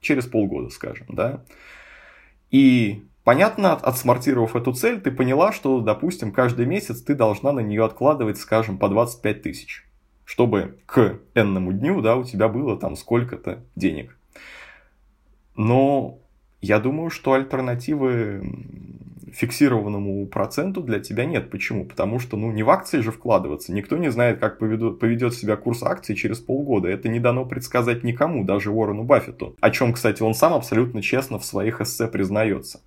через 0.00 0.26
полгода, 0.26 0.68
скажем, 0.70 1.06
да. 1.10 1.44
И 2.50 3.02
понятно, 3.24 3.72
отсмартировав 3.72 4.56
эту 4.56 4.72
цель, 4.74 5.00
ты 5.00 5.10
поняла, 5.10 5.52
что, 5.52 5.80
допустим, 5.80 6.32
каждый 6.32 6.66
месяц 6.66 7.00
ты 7.00 7.14
должна 7.14 7.52
на 7.52 7.60
нее 7.60 7.84
откладывать, 7.84 8.38
скажем, 8.38 8.76
по 8.76 8.88
25 8.88 9.42
тысяч 9.42 9.86
чтобы 10.24 10.78
к 10.86 11.18
энному 11.34 11.72
дню, 11.72 12.00
да, 12.00 12.16
у 12.16 12.24
тебя 12.24 12.48
было 12.48 12.78
там 12.78 12.96
сколько-то 12.96 13.62
денег. 13.76 14.16
Но 15.56 16.18
Я 16.62 16.78
думаю, 16.78 17.10
что 17.10 17.32
альтернативы 17.32 18.40
фиксированному 19.32 20.26
проценту 20.26 20.80
для 20.80 21.00
тебя 21.00 21.24
нет. 21.24 21.50
Почему? 21.50 21.84
Потому 21.84 22.20
что, 22.20 22.36
ну, 22.36 22.52
не 22.52 22.62
в 22.62 22.70
акции 22.70 23.00
же 23.00 23.10
вкладываться. 23.10 23.72
Никто 23.72 23.96
не 23.96 24.10
знает, 24.12 24.38
как 24.38 24.58
поведет, 24.58 25.00
поведет 25.00 25.34
себя 25.34 25.56
курс 25.56 25.82
акций 25.82 26.14
через 26.14 26.38
полгода. 26.38 26.88
Это 26.88 27.08
не 27.08 27.18
дано 27.18 27.44
предсказать 27.46 28.04
никому, 28.04 28.44
даже 28.44 28.70
Уоррену 28.70 29.02
Баффету. 29.02 29.56
О 29.60 29.70
чем, 29.70 29.92
кстати, 29.92 30.22
он 30.22 30.34
сам 30.34 30.54
абсолютно 30.54 31.02
честно 31.02 31.40
в 31.40 31.44
своих 31.44 31.80
эссе 31.80 32.06
признается. 32.06 32.80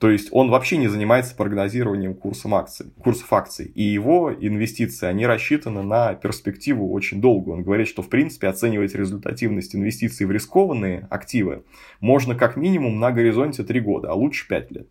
То 0.00 0.08
есть 0.08 0.28
он 0.32 0.48
вообще 0.48 0.78
не 0.78 0.88
занимается 0.88 1.36
прогнозированием 1.36 2.14
курсов 2.14 2.54
акций, 2.54 2.86
курсов 3.04 3.30
акций. 3.34 3.66
И 3.66 3.82
его 3.82 4.32
инвестиции, 4.32 5.06
они 5.06 5.26
рассчитаны 5.26 5.82
на 5.82 6.14
перспективу 6.14 6.90
очень 6.90 7.20
долгую. 7.20 7.58
Он 7.58 7.62
говорит, 7.62 7.86
что 7.86 8.00
в 8.00 8.08
принципе 8.08 8.48
оценивать 8.48 8.94
результативность 8.94 9.76
инвестиций 9.76 10.24
в 10.24 10.30
рискованные 10.30 11.06
активы 11.10 11.64
можно 12.00 12.34
как 12.34 12.56
минимум 12.56 12.98
на 12.98 13.12
горизонте 13.12 13.62
3 13.62 13.80
года, 13.80 14.10
а 14.10 14.14
лучше 14.14 14.48
5 14.48 14.70
лет 14.72 14.90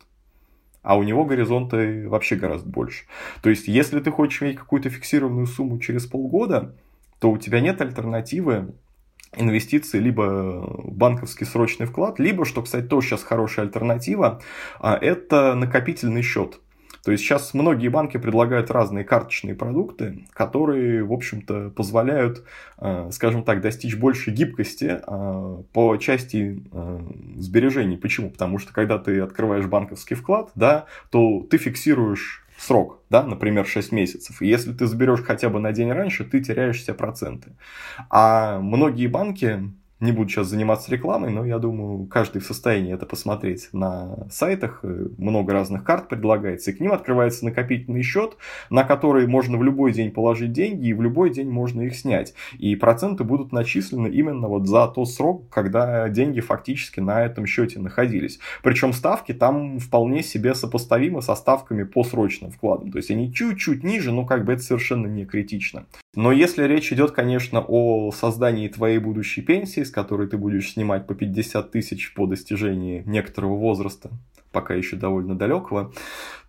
а 0.82 0.96
у 0.96 1.02
него 1.02 1.26
горизонты 1.26 2.08
вообще 2.08 2.36
гораздо 2.36 2.70
больше. 2.70 3.04
То 3.42 3.50
есть, 3.50 3.68
если 3.68 4.00
ты 4.00 4.10
хочешь 4.10 4.40
иметь 4.40 4.56
какую-то 4.56 4.88
фиксированную 4.88 5.46
сумму 5.46 5.78
через 5.78 6.06
полгода, 6.06 6.74
то 7.18 7.30
у 7.30 7.36
тебя 7.36 7.60
нет 7.60 7.82
альтернативы 7.82 8.72
инвестиции 9.36 9.98
либо 9.98 10.22
в 10.22 10.92
банковский 10.92 11.44
срочный 11.44 11.86
вклад, 11.86 12.18
либо, 12.18 12.44
что, 12.44 12.62
кстати, 12.62 12.86
тоже 12.86 13.08
сейчас 13.08 13.22
хорошая 13.22 13.66
альтернатива, 13.66 14.40
а, 14.78 14.96
это 14.96 15.54
накопительный 15.54 16.22
счет. 16.22 16.60
То 17.04 17.12
есть 17.12 17.24
сейчас 17.24 17.54
многие 17.54 17.88
банки 17.88 18.18
предлагают 18.18 18.70
разные 18.70 19.04
карточные 19.04 19.54
продукты, 19.54 20.26
которые, 20.32 21.02
в 21.02 21.12
общем-то, 21.12 21.70
позволяют, 21.70 22.44
э, 22.78 23.08
скажем 23.12 23.42
так, 23.42 23.62
достичь 23.62 23.96
большей 23.96 24.34
гибкости 24.34 25.00
э, 25.06 25.62
по 25.72 25.96
части 25.96 26.62
э, 26.70 27.00
сбережений. 27.38 27.96
Почему? 27.96 28.30
Потому 28.30 28.58
что 28.58 28.74
когда 28.74 28.98
ты 28.98 29.20
открываешь 29.20 29.66
банковский 29.66 30.14
вклад, 30.14 30.50
да, 30.54 30.84
то 31.10 31.46
ты 31.48 31.56
фиксируешь 31.56 32.44
срок, 32.60 33.02
да, 33.10 33.22
например, 33.22 33.66
6 33.66 33.92
месяцев. 33.92 34.42
И 34.42 34.46
если 34.46 34.72
ты 34.72 34.86
заберешь 34.86 35.22
хотя 35.22 35.48
бы 35.48 35.60
на 35.60 35.72
день 35.72 35.92
раньше, 35.92 36.24
ты 36.24 36.40
теряешь 36.40 36.80
все 36.80 36.94
проценты. 36.94 37.56
А 38.10 38.60
многие 38.60 39.06
банки 39.06 39.72
не 40.00 40.12
буду 40.12 40.28
сейчас 40.28 40.48
заниматься 40.48 40.90
рекламой, 40.90 41.30
но 41.30 41.44
я 41.44 41.58
думаю, 41.58 42.06
каждый 42.06 42.40
в 42.40 42.46
состоянии 42.46 42.94
это 42.94 43.06
посмотреть 43.06 43.68
на 43.72 44.26
сайтах. 44.30 44.82
Много 45.18 45.52
разных 45.52 45.84
карт 45.84 46.08
предлагается, 46.08 46.70
и 46.70 46.74
к 46.74 46.80
ним 46.80 46.92
открывается 46.92 47.44
накопительный 47.44 48.02
счет, 48.02 48.36
на 48.70 48.84
который 48.84 49.26
можно 49.26 49.58
в 49.58 49.62
любой 49.62 49.92
день 49.92 50.10
положить 50.10 50.52
деньги, 50.52 50.88
и 50.88 50.94
в 50.94 51.02
любой 51.02 51.30
день 51.30 51.50
можно 51.50 51.82
их 51.82 51.94
снять. 51.94 52.34
И 52.58 52.76
проценты 52.76 53.24
будут 53.24 53.52
начислены 53.52 54.08
именно 54.08 54.48
вот 54.48 54.66
за 54.66 54.88
тот 54.88 55.10
срок, 55.10 55.48
когда 55.50 56.08
деньги 56.08 56.40
фактически 56.40 57.00
на 57.00 57.22
этом 57.22 57.46
счете 57.46 57.78
находились. 57.78 58.38
Причем 58.62 58.92
ставки 58.92 59.32
там 59.32 59.78
вполне 59.78 60.22
себе 60.22 60.54
сопоставимы 60.54 61.22
со 61.22 61.34
ставками 61.34 61.82
по 61.84 62.04
срочным 62.04 62.50
вкладам. 62.50 62.90
То 62.90 62.98
есть 62.98 63.10
они 63.10 63.32
чуть-чуть 63.32 63.84
ниже, 63.84 64.12
но 64.12 64.24
как 64.24 64.44
бы 64.44 64.54
это 64.54 64.62
совершенно 64.62 65.06
не 65.06 65.26
критично. 65.26 65.84
Но 66.14 66.32
если 66.32 66.64
речь 66.64 66.92
идет, 66.92 67.12
конечно, 67.12 67.64
о 67.66 68.10
создании 68.10 68.66
твоей 68.66 68.98
будущей 68.98 69.42
пенсии, 69.42 69.84
с 69.84 69.90
которой 69.90 70.26
ты 70.26 70.36
будешь 70.36 70.72
снимать 70.72 71.06
по 71.06 71.14
50 71.14 71.70
тысяч 71.70 72.14
по 72.14 72.26
достижении 72.26 73.04
некоторого 73.06 73.56
возраста, 73.56 74.10
пока 74.50 74.74
еще 74.74 74.96
довольно 74.96 75.36
далекого, 75.36 75.92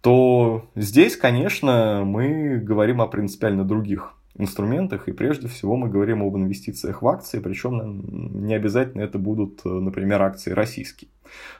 то 0.02 0.68
здесь, 0.76 1.16
конечно, 1.16 2.04
мы 2.04 2.58
говорим 2.58 3.02
о 3.02 3.08
принципиально 3.08 3.64
других 3.64 4.14
инструментах, 4.36 5.08
и 5.08 5.12
прежде 5.12 5.48
всего 5.48 5.76
мы 5.76 5.90
говорим 5.90 6.24
об 6.24 6.36
инвестициях 6.36 7.04
в 7.04 7.08
акции, 7.08 7.40
причем 7.40 8.46
не 8.46 8.56
обязательно 8.56 9.02
это 9.02 9.20
будут, 9.20 9.64
например, 9.64 10.24
акции 10.24 10.52
российские. 10.52 11.12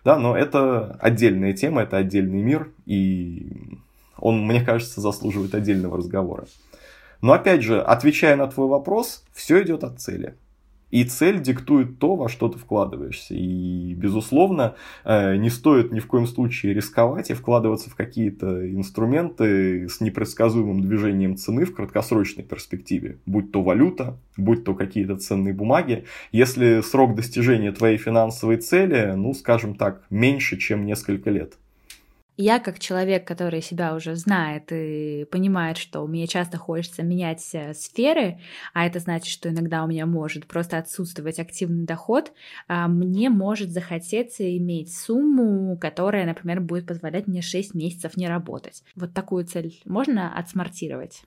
Да, 0.04 0.18
но 0.18 0.36
это 0.36 0.98
отдельная 1.00 1.54
тема, 1.54 1.84
это 1.84 1.98
отдельный 1.98 2.42
мир, 2.42 2.72
и 2.88 3.78
он, 4.18 4.46
мне 4.46 4.62
кажется, 4.62 5.02
заслуживает 5.02 5.54
отдельного 5.54 5.98
разговора. 5.98 6.46
Но 7.22 7.34
опять 7.34 7.62
же, 7.62 7.82
отвечая 7.82 8.36
на 8.36 8.48
твой 8.48 8.68
вопрос, 8.68 9.24
все 9.34 9.62
идет 9.62 9.84
от 9.84 10.00
цели. 10.00 10.36
И 10.92 11.06
цель 11.06 11.42
диктует 11.42 12.00
то, 12.00 12.16
во 12.16 12.28
что 12.28 12.50
ты 12.50 12.60
вкладываешься. 12.60 13.34
И, 13.34 13.94
безусловно, 13.94 14.76
э, 15.06 15.38
не 15.38 15.50
стоит 15.50 15.94
ни 15.94 16.00
в 16.00 16.08
коем 16.08 16.28
случае 16.28 16.74
рисковать 16.74 17.32
и 17.32 17.34
вкладываться 17.34 17.90
в 17.90 17.96
какие-то 17.96 18.70
инструменты 18.70 19.88
с 19.88 20.02
непредсказуемым 20.02 20.82
движением 20.82 21.38
цены 21.38 21.64
в 21.64 21.74
краткосрочной 21.74 22.44
перспективе. 22.44 23.20
Будь 23.26 23.54
то 23.54 23.64
валюта, 23.64 24.18
будь 24.36 24.66
то 24.66 24.76
какие-то 24.76 25.16
ценные 25.16 25.54
бумаги. 25.54 26.04
Если 26.34 26.82
срок 26.82 27.16
достижения 27.16 27.72
твоей 27.72 27.98
финансовой 27.98 28.58
цели, 28.58 29.14
ну, 29.16 29.34
скажем 29.34 29.76
так, 29.76 30.04
меньше, 30.10 30.58
чем 30.58 30.86
несколько 30.86 31.30
лет. 31.30 31.54
Я 32.38 32.60
как 32.60 32.80
человек, 32.80 33.28
который 33.28 33.62
себя 33.62 33.94
уже 33.94 34.16
знает 34.16 34.72
и 34.72 35.26
понимает, 35.30 35.78
что 35.78 36.06
мне 36.08 36.28
часто 36.28 36.58
хочется 36.58 37.04
менять 37.04 37.42
сферы, 37.42 38.40
а 38.74 38.88
это 38.88 39.00
значит, 39.00 39.28
что 39.28 39.50
иногда 39.50 39.84
у 39.84 39.88
меня 39.88 40.06
может 40.06 40.48
просто 40.48 40.78
отсутствовать 40.78 41.40
активный 41.40 41.86
доход, 41.86 42.32
а 42.68 42.88
мне 42.88 43.30
может 43.30 43.72
захотеться 43.72 44.58
иметь 44.58 44.98
сумму, 44.98 45.78
которая, 45.78 46.26
например, 46.26 46.62
будет 46.62 46.88
позволять 46.88 47.28
мне 47.28 47.42
6 47.42 47.76
месяцев 47.76 48.16
не 48.18 48.28
работать. 48.28 48.84
Вот 48.96 49.14
такую 49.14 49.46
цель 49.46 49.80
можно 49.86 50.36
отсмартировать? 50.36 51.22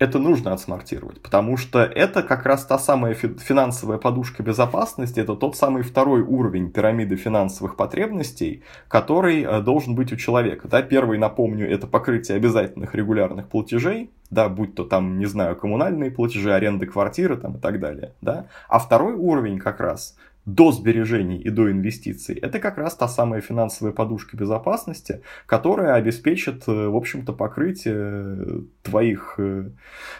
Это 0.00 0.18
нужно 0.18 0.54
отсмартировать, 0.54 1.20
потому 1.20 1.58
что 1.58 1.80
это 1.80 2.22
как 2.22 2.46
раз 2.46 2.64
та 2.64 2.78
самая 2.78 3.12
финансовая 3.12 3.98
подушка 3.98 4.42
безопасности, 4.42 5.20
это 5.20 5.36
тот 5.36 5.56
самый 5.56 5.82
второй 5.82 6.22
уровень 6.22 6.70
пирамиды 6.70 7.16
финансовых 7.16 7.76
потребностей, 7.76 8.62
который 8.88 9.42
э, 9.42 9.60
должен 9.60 9.94
быть 9.94 10.10
у 10.10 10.16
человека. 10.16 10.68
Да, 10.68 10.80
первый, 10.80 11.18
напомню, 11.18 11.70
это 11.70 11.86
покрытие 11.86 12.38
обязательных 12.38 12.94
регулярных 12.94 13.48
платежей, 13.48 14.10
да, 14.30 14.48
будь 14.48 14.74
то 14.74 14.84
там, 14.84 15.18
не 15.18 15.26
знаю, 15.26 15.54
коммунальные 15.54 16.10
платежи, 16.10 16.50
аренды 16.50 16.86
квартиры 16.86 17.36
там 17.36 17.56
и 17.56 17.58
так 17.58 17.78
далее, 17.78 18.14
да. 18.22 18.46
А 18.68 18.78
второй 18.78 19.12
уровень 19.12 19.58
как 19.58 19.80
раз 19.80 20.16
до 20.46 20.72
сбережений 20.72 21.38
и 21.38 21.50
до 21.50 21.70
инвестиций, 21.70 22.34
это 22.36 22.58
как 22.58 22.78
раз 22.78 22.96
та 22.96 23.08
самая 23.08 23.40
финансовая 23.40 23.92
подушка 23.92 24.36
безопасности, 24.36 25.22
которая 25.46 25.94
обеспечит, 25.94 26.64
э, 26.66 26.88
в 26.88 26.96
общем-то, 26.96 27.32
покрытие 27.32 27.94
э, 27.96 28.60
твоих 28.82 29.34
э, 29.38 29.70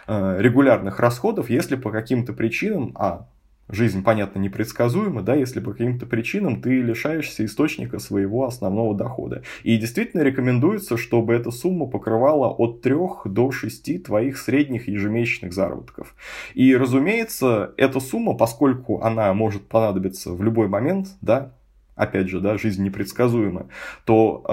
регулярных 0.07 0.99
расходов, 0.99 1.49
если 1.49 1.75
по 1.75 1.91
каким-то 1.91 2.33
причинам, 2.33 2.91
а, 2.95 3.27
жизнь, 3.69 4.03
понятно, 4.03 4.39
непредсказуема, 4.39 5.21
да, 5.21 5.35
если 5.35 5.59
по 5.59 5.71
каким-то 5.71 6.05
причинам 6.05 6.61
ты 6.61 6.81
лишаешься 6.81 7.45
источника 7.45 7.99
своего 7.99 8.45
основного 8.45 8.95
дохода. 8.95 9.43
И 9.63 9.77
действительно 9.77 10.21
рекомендуется, 10.21 10.97
чтобы 10.97 11.33
эта 11.33 11.51
сумма 11.51 11.87
покрывала 11.87 12.49
от 12.49 12.81
3 12.81 12.95
до 13.25 13.51
6 13.51 14.03
твоих 14.03 14.37
средних 14.37 14.87
ежемесячных 14.87 15.53
заработков. 15.53 16.15
И, 16.53 16.75
разумеется, 16.75 17.73
эта 17.77 17.99
сумма, 17.99 18.35
поскольку 18.35 19.01
она 19.01 19.33
может 19.33 19.67
понадобиться 19.67 20.31
в 20.31 20.43
любой 20.43 20.67
момент, 20.67 21.07
да, 21.21 21.53
опять 22.01 22.29
же, 22.29 22.39
да, 22.39 22.57
жизнь 22.57 22.83
непредсказуема, 22.83 23.67
то 24.05 24.43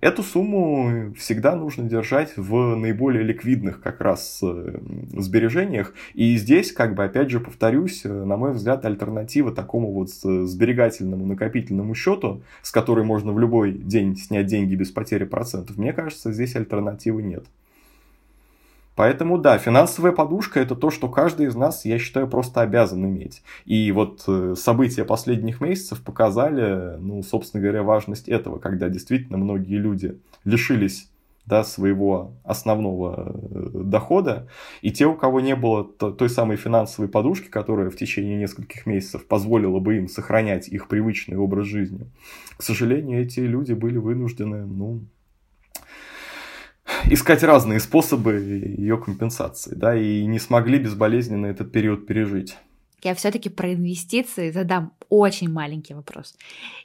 э, 0.00 0.06
эту 0.06 0.22
сумму 0.22 1.12
всегда 1.18 1.54
нужно 1.54 1.84
держать 1.84 2.32
в 2.36 2.76
наиболее 2.76 3.22
ликвидных 3.22 3.82
как 3.82 4.00
раз 4.00 4.40
э, 4.42 4.78
сбережениях. 5.12 5.92
И 6.14 6.36
здесь, 6.38 6.72
как 6.72 6.94
бы, 6.94 7.04
опять 7.04 7.28
же, 7.30 7.40
повторюсь, 7.40 8.06
э, 8.06 8.08
на 8.08 8.38
мой 8.38 8.52
взгляд, 8.52 8.86
альтернатива 8.86 9.54
такому 9.54 9.92
вот 9.92 10.08
сберегательному 10.08 11.26
накопительному 11.26 11.94
счету, 11.94 12.42
с 12.62 12.70
которой 12.70 13.04
можно 13.04 13.32
в 13.32 13.38
любой 13.38 13.72
день 13.72 14.16
снять 14.16 14.46
деньги 14.46 14.74
без 14.74 14.90
потери 14.90 15.24
процентов, 15.24 15.76
мне 15.76 15.92
кажется, 15.92 16.32
здесь 16.32 16.56
альтернативы 16.56 17.22
нет. 17.22 17.44
Поэтому 18.98 19.38
да, 19.38 19.58
финансовая 19.58 20.10
подушка 20.10 20.58
это 20.58 20.74
то, 20.74 20.90
что 20.90 21.08
каждый 21.08 21.46
из 21.46 21.54
нас, 21.54 21.84
я 21.84 22.00
считаю, 22.00 22.26
просто 22.26 22.62
обязан 22.62 23.06
иметь. 23.06 23.44
И 23.64 23.92
вот 23.92 24.24
э, 24.26 24.56
события 24.56 25.04
последних 25.04 25.60
месяцев 25.60 26.02
показали, 26.02 26.96
ну, 26.98 27.22
собственно 27.22 27.62
говоря, 27.62 27.84
важность 27.84 28.28
этого, 28.28 28.58
когда 28.58 28.88
действительно 28.88 29.38
многие 29.38 29.76
люди 29.76 30.18
лишились 30.44 31.08
да, 31.46 31.62
своего 31.62 32.32
основного 32.42 33.36
э, 33.36 33.82
дохода, 33.84 34.48
и 34.82 34.90
те, 34.90 35.06
у 35.06 35.14
кого 35.14 35.40
не 35.40 35.54
было 35.54 35.84
той 35.84 36.28
самой 36.28 36.56
финансовой 36.56 37.08
подушки, 37.08 37.46
которая 37.46 37.90
в 37.90 37.96
течение 37.96 38.36
нескольких 38.36 38.84
месяцев 38.84 39.28
позволила 39.28 39.78
бы 39.78 39.98
им 39.98 40.08
сохранять 40.08 40.66
их 40.66 40.88
привычный 40.88 41.36
образ 41.36 41.66
жизни, 41.66 42.10
к 42.56 42.64
сожалению, 42.64 43.22
эти 43.22 43.38
люди 43.38 43.74
были 43.74 43.98
вынуждены, 43.98 44.66
ну, 44.66 45.02
искать 47.06 47.42
разные 47.42 47.80
способы 47.80 48.34
ее 48.34 48.98
компенсации, 48.98 49.74
да, 49.74 49.96
и 49.96 50.24
не 50.26 50.38
смогли 50.38 50.78
безболезненно 50.78 51.46
этот 51.46 51.72
период 51.72 52.06
пережить. 52.06 52.56
Я 53.02 53.14
все-таки 53.14 53.48
про 53.48 53.72
инвестиции 53.72 54.50
задам 54.50 54.92
очень 55.08 55.50
маленький 55.50 55.94
вопрос. 55.94 56.36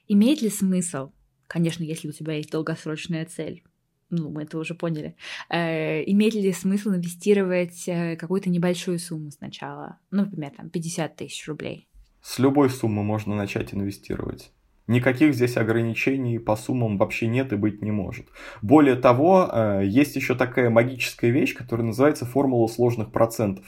Имеет 0.07 0.41
ли 0.41 0.49
смысл, 0.49 1.11
конечно, 1.47 1.83
если 1.83 2.07
у 2.07 2.11
тебя 2.11 2.35
есть 2.35 2.51
долгосрочная 2.51 3.25
цель, 3.25 3.63
ну, 4.09 4.29
мы 4.29 4.43
это 4.43 4.59
уже 4.59 4.75
поняли, 4.75 5.15
э, 5.49 6.03
имеет 6.11 6.35
ли 6.35 6.53
смысл 6.53 6.89
инвестировать 6.89 7.87
э, 7.87 8.15
какую-то 8.15 8.49
небольшую 8.49 8.99
сумму 8.99 9.31
сначала, 9.31 9.97
ну, 10.11 10.23
например, 10.25 10.51
там 10.55 10.69
50 10.69 11.15
тысяч 11.15 11.47
рублей? 11.47 11.87
С 12.21 12.37
любой 12.37 12.69
суммы 12.69 13.03
можно 13.03 13.35
начать 13.35 13.73
инвестировать. 13.73 14.51
Никаких 14.87 15.33
здесь 15.33 15.55
ограничений 15.55 16.39
по 16.39 16.55
суммам 16.57 16.97
вообще 16.97 17.27
нет 17.27 17.53
и 17.53 17.55
быть 17.55 17.81
не 17.81 17.91
может. 17.91 18.25
Более 18.61 18.95
того, 18.95 19.49
э, 19.51 19.81
есть 19.85 20.15
еще 20.17 20.35
такая 20.35 20.69
магическая 20.69 21.31
вещь, 21.31 21.55
которая 21.55 21.87
называется 21.87 22.25
формула 22.25 22.67
сложных 22.67 23.11
процентов. 23.11 23.65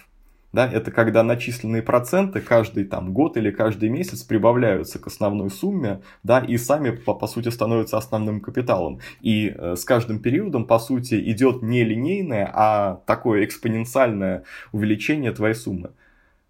Да, 0.56 0.69
это 0.71 0.89
когда 0.89 1.21
начисленные 1.21 1.82
проценты 1.82 2.39
каждый 2.39 2.86
там, 2.86 3.13
год 3.13 3.36
или 3.36 3.51
каждый 3.51 3.89
месяц 3.89 4.23
прибавляются 4.23 4.99
к 4.99 5.08
основной 5.08 5.49
сумме, 5.49 6.01
да, 6.23 6.39
и 6.39 6.56
сами, 6.58 6.91
по, 6.91 7.13
по 7.13 7.28
сути, 7.28 7.49
становятся 7.49 7.97
основным 7.97 8.39
капиталом. 8.39 8.99
И 9.19 9.54
э, 9.54 9.75
с 9.75 9.84
каждым 9.84 10.19
периодом, 10.19 10.65
по 10.65 10.80
сути, 10.80 11.15
идет 11.30 11.62
не 11.62 11.84
линейное, 11.84 12.49
а 12.54 13.01
такое 13.06 13.43
экспоненциальное 13.43 14.43
увеличение 14.71 15.34
твоей 15.34 15.56
суммы. 15.56 15.91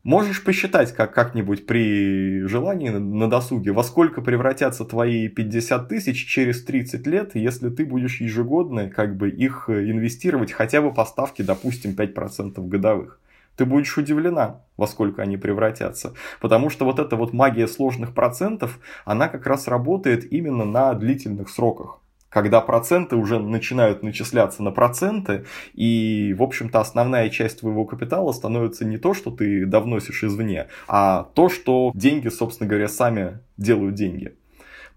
Можешь 0.05 0.43
посчитать 0.43 0.93
как, 0.93 1.15
как-нибудь 1.15 1.65
при 1.65 2.41
желании 2.45 2.89
на 2.89 3.27
досуге, 3.27 3.71
во 3.71 3.83
сколько 3.83 4.21
превратятся 4.21 4.85
твои 4.85 5.27
50 5.29 5.89
тысяч 5.89 6.27
через 6.27 6.63
30 6.63 7.07
лет, 7.07 7.31
если 7.33 7.69
ты 7.69 7.87
будешь 7.87 8.21
ежегодно 8.21 8.91
как 8.91 9.17
бы 9.17 9.31
их 9.31 9.65
э, 9.67 9.89
инвестировать 9.89 10.51
хотя 10.51 10.83
бы 10.83 10.93
по 10.93 11.05
ставке, 11.05 11.41
допустим, 11.41 11.95
5% 11.97 12.67
годовых. 12.67 13.19
Ты 13.55 13.65
будешь 13.65 13.97
удивлена, 13.97 14.61
во 14.77 14.85
сколько 14.85 15.23
они 15.23 15.37
превратятся. 15.37 16.13
Потому 16.39 16.69
что 16.69 16.85
вот 16.85 16.99
эта 16.99 17.15
вот 17.15 17.33
магия 17.33 17.67
сложных 17.67 18.13
процентов, 18.13 18.79
она 19.05 19.27
как 19.27 19.47
раз 19.47 19.67
работает 19.67 20.31
именно 20.31 20.65
на 20.65 20.93
длительных 20.93 21.49
сроках 21.49 21.99
когда 22.35 22.59
проценты 22.59 23.15
уже 23.15 23.39
начинают 23.39 24.03
начисляться 24.03 24.61
на 24.61 24.71
проценты, 24.71 25.45
и, 25.73 26.35
в 26.37 26.43
общем-то, 26.43 26.81
основная 26.81 27.29
часть 27.29 27.61
твоего 27.61 27.85
капитала 27.85 28.33
становится 28.33 28.83
не 28.83 28.97
то, 28.97 29.13
что 29.13 29.31
ты 29.31 29.65
давносишь 29.65 30.21
извне, 30.21 30.67
а 30.89 31.29
то, 31.33 31.47
что 31.47 31.93
деньги, 31.95 32.27
собственно 32.27 32.67
говоря, 32.69 32.89
сами 32.89 33.39
делают 33.55 33.95
деньги. 33.95 34.35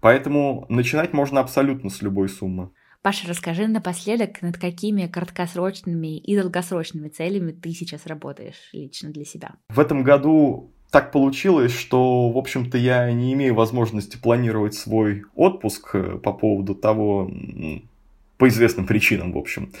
Поэтому 0.01 0.65
начинать 0.67 1.13
можно 1.13 1.39
абсолютно 1.39 1.89
с 1.89 2.01
любой 2.01 2.27
суммы. 2.27 2.71
Паша, 3.01 3.29
расскажи 3.29 3.67
напоследок, 3.67 4.41
над 4.41 4.57
какими 4.57 5.07
краткосрочными 5.07 6.17
и 6.17 6.37
долгосрочными 6.37 7.07
целями 7.07 7.53
ты 7.53 7.71
сейчас 7.71 8.05
работаешь 8.05 8.69
лично 8.73 9.11
для 9.11 9.23
себя? 9.23 9.55
В 9.69 9.79
этом 9.79 10.03
году 10.03 10.73
так 10.91 11.11
получилось, 11.11 11.73
что, 11.73 12.29
в 12.29 12.37
общем-то, 12.37 12.77
я 12.77 13.11
не 13.11 13.33
имею 13.33 13.53
возможности 13.53 14.17
планировать 14.17 14.73
свой 14.73 15.25
отпуск 15.35 15.91
э, 15.93 16.17
по 16.17 16.33
поводу 16.33 16.73
того, 16.73 17.29
по 18.37 18.47
известным 18.47 18.87
причинам, 18.87 19.33
в 19.33 19.37
общем. 19.37 19.71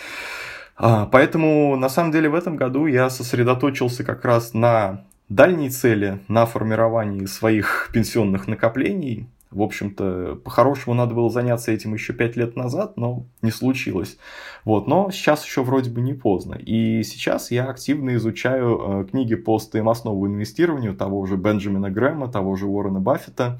А, 0.75 1.07
поэтому, 1.07 1.75
на 1.77 1.89
самом 1.89 2.11
деле, 2.11 2.29
в 2.29 2.35
этом 2.35 2.55
году 2.55 2.85
я 2.85 3.09
сосредоточился 3.09 4.03
как 4.03 4.23
раз 4.23 4.53
на 4.53 5.03
дальней 5.29 5.69
цели, 5.69 6.19
на 6.27 6.45
формировании 6.45 7.25
своих 7.25 7.89
пенсионных 7.93 8.47
накоплений, 8.47 9.27
в 9.51 9.63
общем-то, 9.63 10.39
по-хорошему 10.43 10.95
надо 10.95 11.15
было 11.15 11.29
заняться 11.29 11.71
этим 11.71 11.93
еще 11.93 12.13
пять 12.13 12.35
лет 12.35 12.55
назад, 12.55 12.97
но 12.97 13.25
не 13.41 13.49
случилось. 13.49 14.17
Вот, 14.63 14.87
но 14.87 15.09
сейчас 15.09 15.43
еще 15.43 15.63
вроде 15.63 15.89
бы 15.89 16.01
не 16.01 16.13
поздно. 16.13 16.53
И 16.53 17.01
сейчас 17.03 17.49
я 17.49 17.65
активно 17.65 18.15
изучаю 18.15 18.79
э, 18.79 19.05
книги 19.09 19.35
по 19.35 19.57
стоимостному 19.57 20.27
инвестированию 20.27 20.95
того 20.95 21.25
же 21.25 21.35
Бенджамина 21.35 21.89
Грэма, 21.89 22.27
того 22.27 22.55
же 22.55 22.67
Уоррена 22.67 22.99
Баффета. 22.99 23.59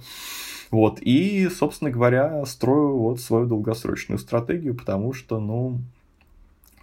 Вот, 0.70 1.00
и, 1.02 1.50
собственно 1.50 1.90
говоря, 1.90 2.46
строю 2.46 3.00
вот 3.00 3.20
свою 3.20 3.48
долгосрочную 3.48 4.20
стратегию, 4.20 4.76
потому 4.76 5.14
что, 5.14 5.40
ну, 5.40 5.80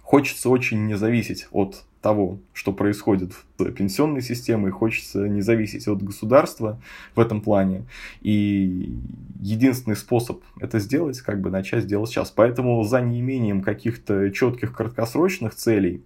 хочется 0.03 0.49
очень 0.49 0.85
не 0.85 0.95
зависеть 0.95 1.47
от 1.51 1.85
того, 2.01 2.39
что 2.53 2.73
происходит 2.73 3.33
в 3.57 3.71
пенсионной 3.71 4.21
системе, 4.21 4.71
хочется 4.71 5.27
не 5.27 5.41
зависеть 5.41 5.87
от 5.87 6.01
государства 6.01 6.79
в 7.15 7.19
этом 7.19 7.41
плане. 7.41 7.85
И 8.21 8.93
единственный 9.39 9.95
способ 9.95 10.43
это 10.59 10.79
сделать, 10.79 11.19
как 11.21 11.41
бы 11.41 11.49
начать 11.49 11.87
делать 11.87 12.09
сейчас. 12.09 12.31
Поэтому 12.31 12.83
за 12.83 13.01
неимением 13.01 13.61
каких-то 13.61 14.29
четких 14.31 14.75
краткосрочных 14.75 15.55
целей 15.55 16.01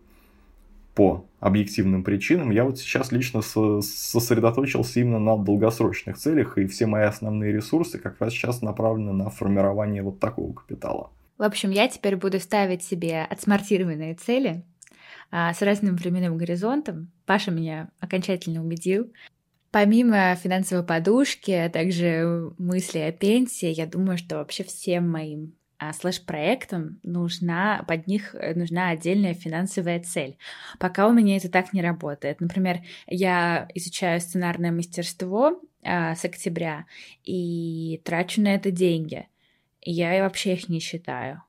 по 0.96 1.26
объективным 1.40 2.04
причинам, 2.04 2.52
я 2.52 2.66
вот 2.66 2.78
сейчас 2.78 3.12
лично 3.12 3.42
сосредоточился 3.42 5.00
именно 5.00 5.20
на 5.20 5.38
долгосрочных 5.38 6.18
целях, 6.18 6.58
и 6.58 6.68
все 6.68 6.86
мои 6.86 7.04
основные 7.04 7.54
ресурсы 7.54 7.98
как 7.98 8.20
раз 8.20 8.34
сейчас 8.34 8.62
направлены 8.62 9.14
на 9.14 9.30
формирование 9.30 10.04
вот 10.04 10.20
такого 10.20 10.54
капитала. 10.54 11.10
В 11.38 11.44
общем, 11.44 11.72
я 11.72 11.88
теперь 11.88 12.18
буду 12.18 12.40
ставить 12.40 12.84
себе 12.84 13.24
отсмартированные 13.24 14.16
цели, 14.16 14.64
а, 15.32 15.54
с 15.54 15.62
разным 15.62 15.96
временным 15.96 16.38
горизонтом. 16.38 17.12
Паша 17.26 17.52
меня 17.52 17.90
окончательно 18.00 18.64
убедил. 18.64 19.12
Помимо 19.72 20.36
финансовой 20.36 20.86
подушки, 20.86 21.52
а 21.52 21.70
также 21.70 22.54
мысли 22.58 23.00
о 23.00 23.12
пенсии, 23.14 23.70
я 23.70 23.86
думаю, 23.86 24.18
что 24.18 24.36
вообще 24.36 24.66
всем 24.66 25.10
моим 25.10 25.56
а, 25.82 25.94
слэш-проектам 25.94 27.00
нужна, 27.02 27.84
под 27.88 28.06
них 28.06 28.36
э, 28.36 28.54
нужна 28.54 28.90
отдельная 28.90 29.34
финансовая 29.34 30.00
цель. 30.00 30.38
Пока 30.78 31.08
у 31.08 31.14
меня 31.14 31.38
это 31.38 31.50
так 31.50 31.74
не 31.74 31.82
работает. 31.82 32.40
Например, 32.40 32.82
я 33.08 33.68
изучаю 33.74 34.22
сценарное 34.22 34.72
мастерство 34.72 35.60
а, 35.84 36.16
с 36.16 36.24
октября 36.24 36.86
и 37.24 38.00
трачу 38.04 38.42
на 38.42 38.54
это 38.54 38.70
деньги. 38.70 39.28
Я 39.82 40.22
вообще 40.22 40.54
их 40.54 40.70
не 40.70 40.80
считаю. 40.80 41.42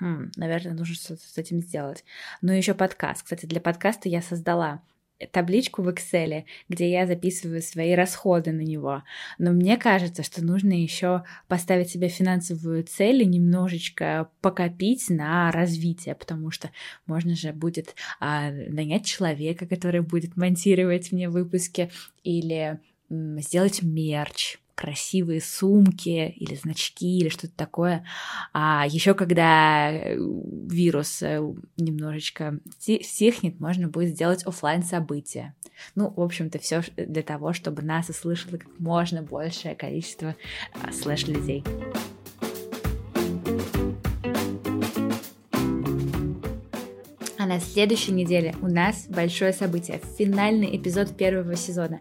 Хм, 0.00 0.32
наверное, 0.36 0.74
нужно 0.74 0.94
что-то 0.94 1.22
с 1.22 1.38
этим 1.38 1.60
сделать. 1.60 2.04
Ну 2.42 2.52
и 2.52 2.56
еще 2.56 2.74
подкаст. 2.74 3.22
Кстати, 3.22 3.46
для 3.46 3.60
подкаста 3.60 4.08
я 4.08 4.22
создала 4.22 4.82
табличку 5.30 5.82
в 5.82 5.88
Excel, 5.88 6.44
где 6.68 6.90
я 6.90 7.06
записываю 7.06 7.62
свои 7.62 7.94
расходы 7.94 8.52
на 8.52 8.60
него. 8.60 9.04
Но 9.38 9.52
мне 9.52 9.76
кажется, 9.76 10.22
что 10.22 10.44
нужно 10.44 10.72
еще 10.72 11.24
поставить 11.48 11.90
себе 11.90 12.08
финансовую 12.08 12.84
цель 12.84 13.22
и 13.22 13.26
немножечко 13.26 14.28
покопить 14.40 15.08
на 15.08 15.50
развитие, 15.52 16.14
потому 16.14 16.50
что 16.50 16.70
можно 17.06 17.36
же 17.36 17.52
будет 17.52 17.94
а, 18.20 18.50
нанять 18.50 19.06
человека, 19.06 19.66
который 19.66 20.00
будет 20.00 20.36
монтировать 20.36 21.12
мне 21.12 21.28
выпуски, 21.28 21.90
или 22.22 22.80
м, 23.10 23.38
сделать 23.40 23.82
мерч, 23.82 24.58
красивые 24.74 25.40
сумки 25.40 26.28
или 26.36 26.54
значки 26.54 27.18
или 27.18 27.28
что-то 27.28 27.54
такое. 27.54 28.04
А 28.52 28.86
еще 28.86 29.14
когда 29.14 29.90
э, 29.92 30.16
вирус 30.16 31.22
э, 31.22 31.40
немножечко 31.76 32.58
стихнет, 32.78 33.60
можно 33.60 33.88
будет 33.88 34.10
сделать 34.10 34.44
офлайн 34.44 34.82
события. 34.82 35.54
Ну, 35.94 36.12
в 36.14 36.20
общем-то, 36.20 36.58
все 36.58 36.82
для 36.96 37.22
того, 37.22 37.52
чтобы 37.52 37.82
нас 37.82 38.08
услышало 38.08 38.58
как 38.58 38.78
можно 38.78 39.22
большее 39.22 39.74
количество 39.74 40.36
а, 40.82 40.92
слэш-людей. 40.92 41.64
А 47.38 47.46
на 47.46 47.60
следующей 47.60 48.12
неделе 48.12 48.54
у 48.62 48.68
нас 48.68 49.06
большое 49.06 49.52
событие, 49.52 50.00
финальный 50.18 50.76
эпизод 50.76 51.14
первого 51.16 51.56
сезона. 51.56 51.98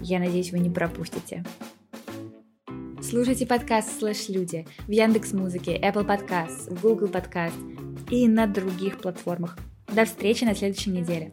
Я 0.00 0.18
надеюсь, 0.18 0.52
вы 0.52 0.58
не 0.58 0.70
пропустите. 0.70 1.44
Слушайте 3.08 3.46
подкаст 3.46 4.00
«Слэш 4.00 4.28
Люди» 4.28 4.66
в 4.88 4.90
Яндекс 4.90 5.32
Музыке, 5.32 5.78
Apple 5.80 6.04
Podcasts, 6.04 6.68
Google 6.82 7.08
Podcast 7.08 7.54
и 8.10 8.26
на 8.26 8.48
других 8.48 8.98
платформах. 8.98 9.56
До 9.86 10.04
встречи 10.04 10.42
на 10.42 10.56
следующей 10.56 10.90
неделе. 10.90 11.32